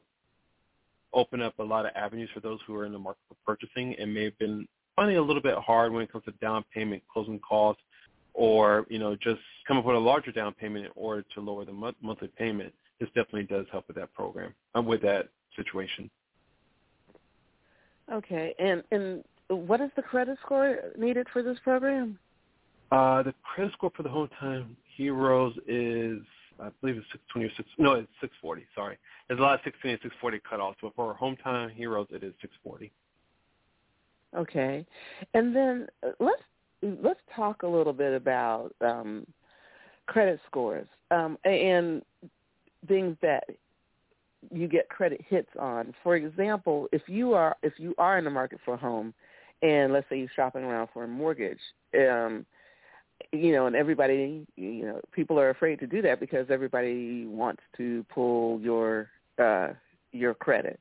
[1.14, 3.96] open up a lot of avenues for those who are in the market for purchasing
[3.98, 7.02] and may have been finding a little bit hard when it comes to down payment,
[7.12, 7.82] closing costs,
[8.34, 11.66] or you know just come up with a larger down payment in order to lower
[11.66, 12.74] the monthly payment.
[13.00, 16.10] This definitely does help with that program and uh, with that situation.
[18.12, 22.18] Okay, and and what is the credit score needed for this program?
[22.92, 26.20] Uh, the credit score for the Hometown Heroes is,
[26.60, 27.70] I believe, it's 620 or 6.
[27.78, 28.66] No, it's 640.
[28.74, 28.98] Sorry,
[29.28, 32.92] there's a lot of 620 and 640 cutoffs, but for Hometown Heroes, it is 640.
[34.36, 34.86] Okay,
[35.34, 36.42] and then uh, let's
[36.82, 39.26] let's talk a little bit about um,
[40.06, 42.02] credit scores um, and
[42.88, 43.44] things that
[44.52, 45.94] you get credit hits on.
[46.04, 49.14] For example, if you are if you are in the market for a home,
[49.62, 51.60] and let's say you're shopping around for a mortgage,
[51.98, 52.46] um,
[53.32, 57.62] you know, and everybody, you know, people are afraid to do that because everybody wants
[57.78, 59.10] to pull your
[59.40, 59.70] uh
[60.12, 60.80] your credit.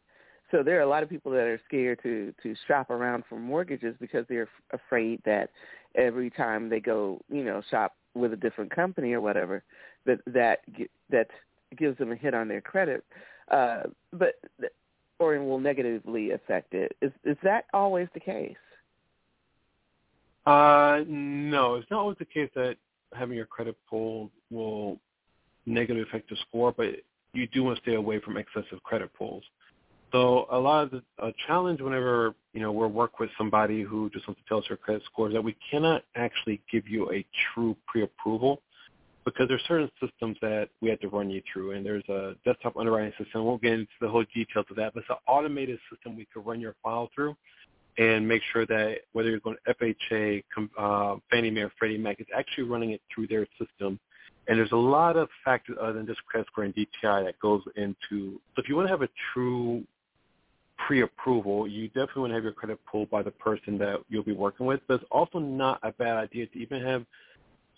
[0.51, 3.39] So there are a lot of people that are scared to to shop around for
[3.39, 5.51] mortgages because they're afraid that
[5.97, 9.63] every time they go, you know, shop with a different company or whatever,
[10.05, 10.61] that that
[11.11, 11.29] that
[11.77, 13.05] gives them a hit on their credit,
[13.51, 13.83] uh,
[14.13, 14.35] but
[15.19, 16.97] or will negatively affect it.
[17.01, 18.57] Is is that always the case?
[20.47, 22.77] Uh, no, it's not always the case that
[23.13, 24.99] having your credit pulled will
[25.65, 26.87] negatively affect the score, but
[27.33, 29.43] you do want to stay away from excessive credit pulls.
[30.13, 34.09] So a lot of the a challenge whenever you know we're work with somebody who
[34.11, 37.11] just wants to tell us their credit score is that we cannot actually give you
[37.13, 38.63] a true pre-approval
[39.27, 42.77] because there's certain systems that we have to run you through, and there's a desktop
[42.77, 43.43] underwriting system.
[43.43, 46.29] We won't get into the whole details of that, but it's an automated system we
[46.33, 47.37] could run your file through
[47.99, 50.45] and make sure that whether you're going to FHA,
[50.79, 53.99] uh, Fannie Mae, or Freddie Mac, it's actually running it through their system.
[54.49, 57.63] And there's a lot of factors other than just credit score and DTI that goes
[57.75, 58.41] into.
[58.55, 59.83] So if you want to have a true
[60.87, 64.33] pre-approval, you definitely want to have your credit pulled by the person that you'll be
[64.33, 64.81] working with.
[64.87, 67.05] But it's also not a bad idea to even have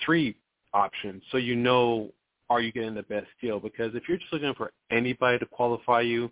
[0.04, 0.36] three
[0.74, 2.12] options so you know
[2.50, 3.60] are you getting the best deal?
[3.60, 6.30] Because if you're just looking for anybody to qualify you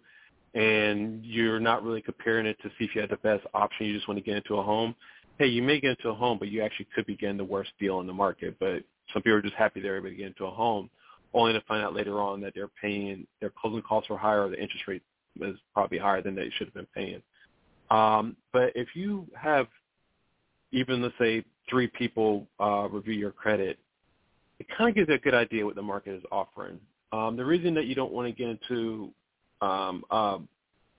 [0.55, 3.95] and you're not really comparing it to see if you have the best option, you
[3.95, 4.95] just want to get into a home,
[5.39, 7.71] hey, you may get into a home, but you actually could be getting the worst
[7.79, 8.57] deal in the market.
[8.59, 8.83] But
[9.13, 10.89] some people are just happy they're able to get into a home,
[11.35, 14.49] only to find out later on that they're paying, their closing costs were higher or
[14.49, 15.03] the interest rate
[15.43, 17.23] is probably higher than they should have been paying.
[17.91, 19.67] Um, but if you have
[20.73, 23.79] even let's say three people uh, review your credit,
[24.59, 26.81] it kind of gives you a good idea what the market is offering.
[27.13, 29.13] Um, the reason that you don't want to get into
[29.61, 30.39] um, uh,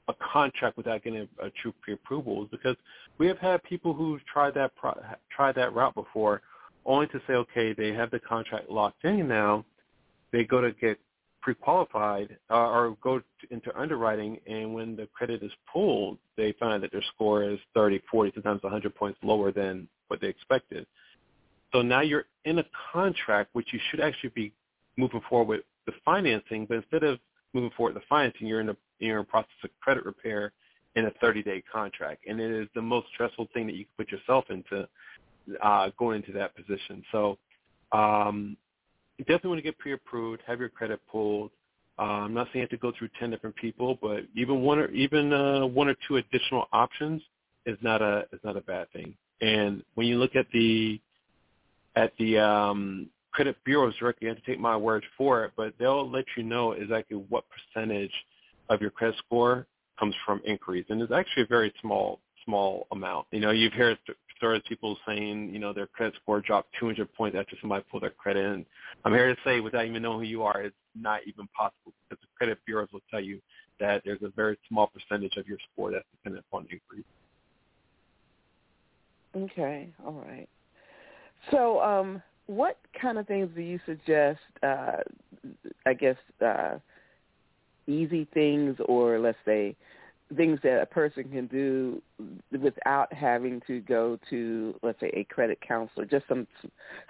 [0.07, 2.75] a contract without getting a, a true pre-approval is because
[3.17, 4.99] we have had people who've tried that pro-
[5.35, 6.41] tried that route before,
[6.85, 9.65] only to say, okay, they have the contract locked in now.
[10.31, 10.99] They go to get
[11.41, 16.91] pre-qualified uh, or go into underwriting, and when the credit is pulled, they find that
[16.91, 20.85] their score is 30, 40, sometimes 100 points lower than what they expected.
[21.73, 24.53] So now you're in a contract, which you should actually be
[24.97, 27.19] moving forward with the financing, but instead of
[27.53, 30.53] moving forward with the financing, you're in a you're in a process of credit repair
[30.95, 34.11] in a 30-day contract, and it is the most stressful thing that you can put
[34.11, 34.87] yourself into
[35.61, 37.03] uh, going into that position.
[37.11, 37.37] So
[37.91, 38.57] um,
[39.17, 41.51] you definitely want to get pre-approved, have your credit pulled.
[41.99, 44.79] Uh, I'm not saying you have to go through 10 different people, but even one
[44.79, 47.21] or even uh, one or two additional options
[47.65, 49.15] is not a is not a bad thing.
[49.41, 50.99] And when you look at the
[51.97, 55.73] at the um, credit bureaus directly, you have to take my word for it, but
[55.79, 58.13] they'll let you know exactly what percentage
[58.69, 59.65] of your credit score
[59.99, 63.27] comes from inquiries, and it's actually a very small small amount.
[63.31, 63.97] You know, you've heard
[64.37, 68.11] stories people saying, you know, their credit score dropped 200 points after somebody pulled their
[68.11, 68.45] credit.
[68.45, 68.65] And
[69.03, 72.21] I'm here to say, without even knowing who you are, it's not even possible because
[72.21, 73.41] the credit bureaus will tell you
[73.81, 77.05] that there's a very small percentage of your score that's dependent upon inquiries.
[79.35, 80.47] Okay, all right.
[81.51, 84.39] So, um, what kind of things do you suggest?
[84.63, 84.97] Uh,
[85.85, 86.77] I guess uh,
[87.87, 89.75] easy things, or let's say
[90.35, 92.01] things that a person can do
[92.51, 96.05] without having to go to, let's say, a credit counselor.
[96.05, 96.47] Just some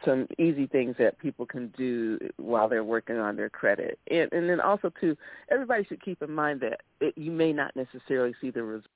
[0.05, 4.49] some easy things that people can do while they're working on their credit, and, and
[4.49, 5.15] then also too,
[5.49, 8.89] everybody should keep in mind that it, you may not necessarily see the results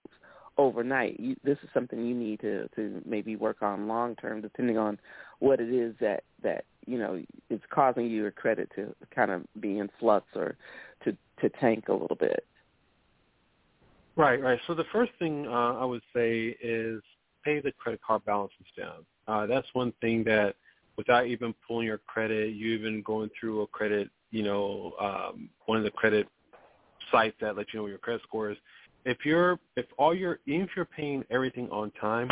[0.58, 1.20] overnight.
[1.20, 4.99] You, this is something you need to to maybe work on long term, depending on
[5.39, 9.80] what it is that that you know is causing your credit to kind of be
[9.80, 10.56] in flux or
[11.04, 12.45] to to tank a little bit.
[14.16, 14.60] Right, right.
[14.68, 17.02] So the first thing uh, I would say is
[17.43, 19.06] pay the credit card balances down.
[19.28, 20.56] Uh, that's one thing that
[20.97, 25.78] without even pulling your credit, you even going through a credit, you know, um, one
[25.78, 26.28] of the credit
[27.12, 28.58] sites that let you know your credit score is,
[29.06, 32.30] if you're if all your if you're paying everything on time,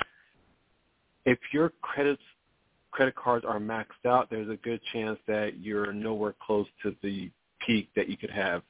[1.25, 2.21] if your credits
[2.91, 7.29] credit cards are maxed out, there's a good chance that you're nowhere close to the
[7.65, 8.63] peak that you could have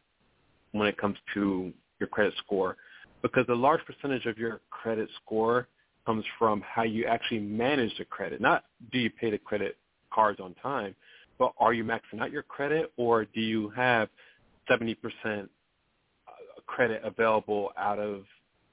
[0.72, 2.78] when it comes to your credit score.
[3.22, 5.68] Because a large percentage of your credit score
[6.06, 8.42] comes from how you actually manage the credit.
[8.42, 9.78] Not do you pay the credit
[10.14, 10.96] cards on time,
[11.38, 14.10] but are you maxing out your credit or do you have
[14.70, 14.96] 70%
[16.70, 18.24] credit available out of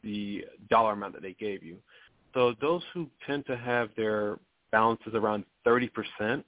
[0.03, 1.79] the dollar amount that they gave you.
[2.35, 4.39] So those who tend to have their
[4.71, 6.45] balances around 30%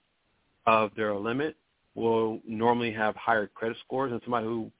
[0.66, 1.56] of their limit
[1.94, 4.70] will normally have higher credit scores than somebody who,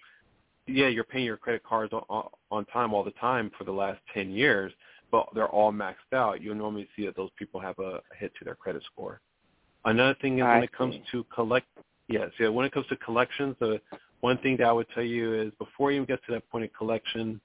[0.66, 4.00] yeah, you're paying your credit cards on, on time all the time for the last
[4.12, 4.70] 10 years,
[5.10, 6.42] but they're all maxed out.
[6.42, 9.20] You'll normally see that those people have a, hit to their credit score.
[9.86, 11.66] Another thing is I when it comes to collect,
[12.08, 13.80] yes, yeah, when it comes to collections, the
[14.20, 16.64] one thing that I would tell you is before you even get to that point
[16.64, 17.40] of collection,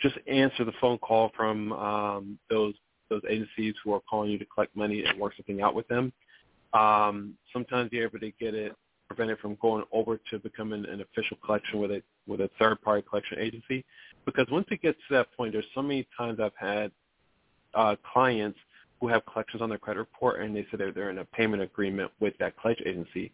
[0.00, 2.74] just answer the phone call from um, those
[3.10, 6.12] those agencies who are calling you to collect money and work something out with them.
[6.74, 8.74] Um, sometimes you're able to get it
[9.08, 13.04] prevented from going over to becoming an official collection with a with a third party
[13.08, 13.84] collection agency.
[14.26, 16.92] Because once it gets to that point, there's so many times I've had
[17.74, 18.58] uh, clients
[19.00, 21.62] who have collections on their credit report and they say they're, they're in a payment
[21.62, 23.32] agreement with that collection agency.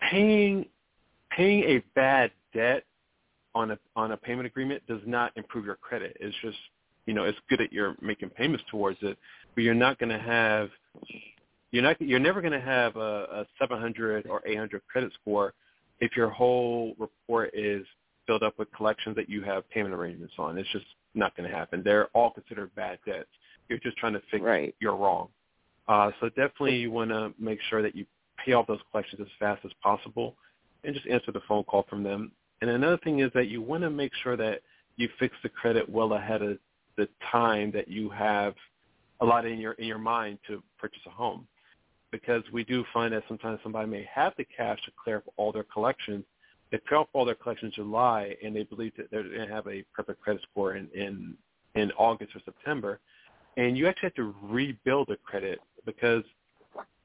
[0.00, 0.66] Paying
[1.30, 2.84] paying a bad debt
[3.54, 6.16] on a on a payment agreement does not improve your credit.
[6.20, 6.58] It's just
[7.06, 9.18] you know it's good that you're making payments towards it,
[9.54, 10.70] but you're not going to have
[11.70, 15.54] you're not you're never going to have a, a 700 or 800 credit score
[16.00, 17.84] if your whole report is
[18.26, 20.58] filled up with collections that you have payment arrangements on.
[20.58, 21.82] It's just not going to happen.
[21.82, 23.28] They're all considered bad debts.
[23.68, 24.74] You're just trying to fix Right.
[24.80, 25.28] you're wrong.
[25.88, 28.04] Uh, so definitely you want to make sure that you
[28.44, 30.36] pay off those collections as fast as possible
[30.84, 32.32] and just answer the phone call from them.
[32.60, 34.62] And another thing is that you want to make sure that
[34.96, 36.58] you fix the credit well ahead of
[36.96, 38.54] the time that you have
[39.20, 41.46] allotted in your in your mind to purchase a home.
[42.10, 45.52] Because we do find that sometimes somebody may have the cash to clear up all
[45.52, 46.24] their collections.
[46.70, 49.54] They clear up all their collections in July and they believe that they're going to
[49.54, 51.36] have a perfect credit score in, in
[51.74, 52.98] in August or September.
[53.56, 56.24] And you actually have to rebuild the credit because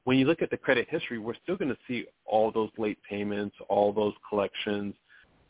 [0.04, 2.98] when you look at the credit history, we're still going to see all those late
[3.08, 4.94] payments, all those collections.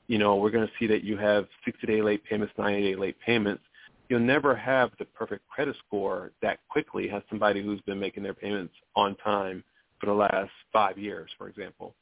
[0.06, 3.62] You know, we're going to see that you have 60-day late payments, 90-day late payments.
[4.08, 8.34] You'll never have the perfect credit score that quickly as somebody who's been making their
[8.34, 9.64] payments on time
[9.98, 11.94] for the last five years, for example.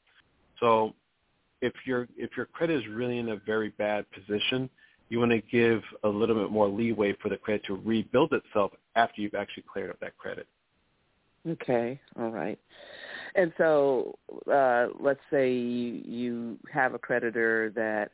[0.59, 0.93] So
[1.61, 4.69] if your if your credit is really in a very bad position,
[5.09, 8.71] you want to give a little bit more leeway for the credit to rebuild itself
[8.95, 10.47] after you've actually cleared up that credit.
[11.47, 12.57] Okay, all right.
[13.35, 14.17] And so,
[14.51, 18.11] uh, let's say you, have a creditor that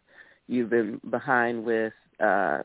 [0.47, 2.59] you've been behind with, uh,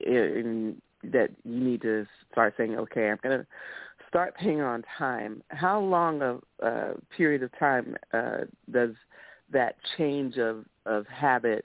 [0.00, 3.46] in, that you need to start saying, okay, I'm going to
[4.08, 5.42] start paying on time.
[5.48, 8.92] How long of uh, period of time uh, does
[9.52, 11.64] that change of, of habit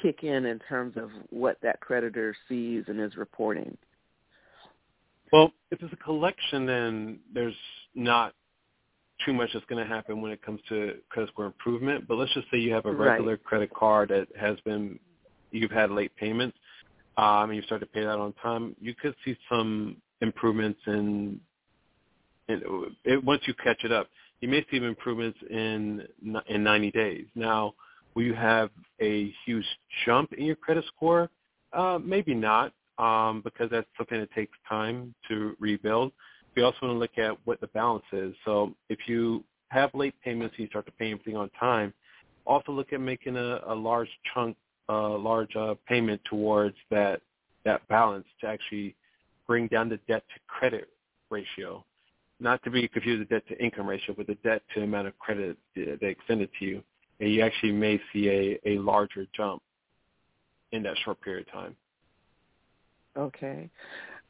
[0.00, 3.76] kick in in terms of what that creditor sees and is reporting?
[5.34, 7.56] Well, if it's a collection, then there's
[7.96, 8.34] not
[9.26, 12.06] too much that's going to happen when it comes to credit score improvement.
[12.06, 13.08] But let's just say you have a Right.
[13.16, 15.00] regular credit card that has been
[15.50, 16.56] you've had late payments,
[17.16, 18.76] um, and you start to pay that on time.
[18.80, 21.40] You could see some improvements in,
[22.46, 24.08] in it, once you catch it up.
[24.40, 26.06] You may see improvements in
[26.46, 27.26] in 90 days.
[27.34, 27.74] Now,
[28.14, 28.70] will you have
[29.00, 29.66] a huge
[30.06, 31.28] jump in your credit score?
[31.72, 36.12] Uh, maybe not, um, because that's something that takes time to rebuild.
[36.56, 38.34] We also want to look at what the balance is.
[38.44, 41.92] So if you have late payments and you start to pay everything on time,
[42.46, 44.56] also look at making a, a large chunk,
[44.88, 47.22] a uh, large uh, payment towards that
[47.64, 48.94] that balance to actually
[49.46, 50.88] bring down the debt to credit
[51.30, 51.82] ratio.
[52.40, 55.18] Not to be confused with debt to income ratio, but the debt to amount of
[55.18, 56.82] credit they extended to you.
[57.20, 59.62] And you actually may see a, a larger jump
[60.72, 61.76] in that short period of time.
[63.16, 63.70] Okay.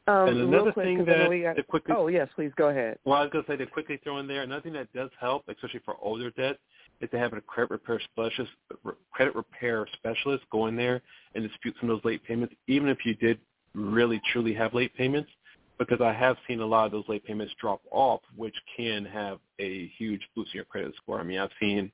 [0.07, 2.51] Um, and another quick, thing 'cause I know that got, to quickly oh yes, please
[2.55, 2.99] go ahead.
[3.05, 5.09] Well, I was going to say to quickly throw in there, another thing that does
[5.19, 6.57] help, especially for older debt,
[7.01, 8.51] is to have a credit repair specialist,
[9.11, 11.01] credit repair specialist go in there
[11.33, 13.39] and dispute some of those late payments, even if you did
[13.73, 15.29] really truly have late payments,
[15.79, 19.39] because I have seen a lot of those late payments drop off, which can have
[19.59, 21.19] a huge boost in your credit score.
[21.19, 21.91] I mean, I've seen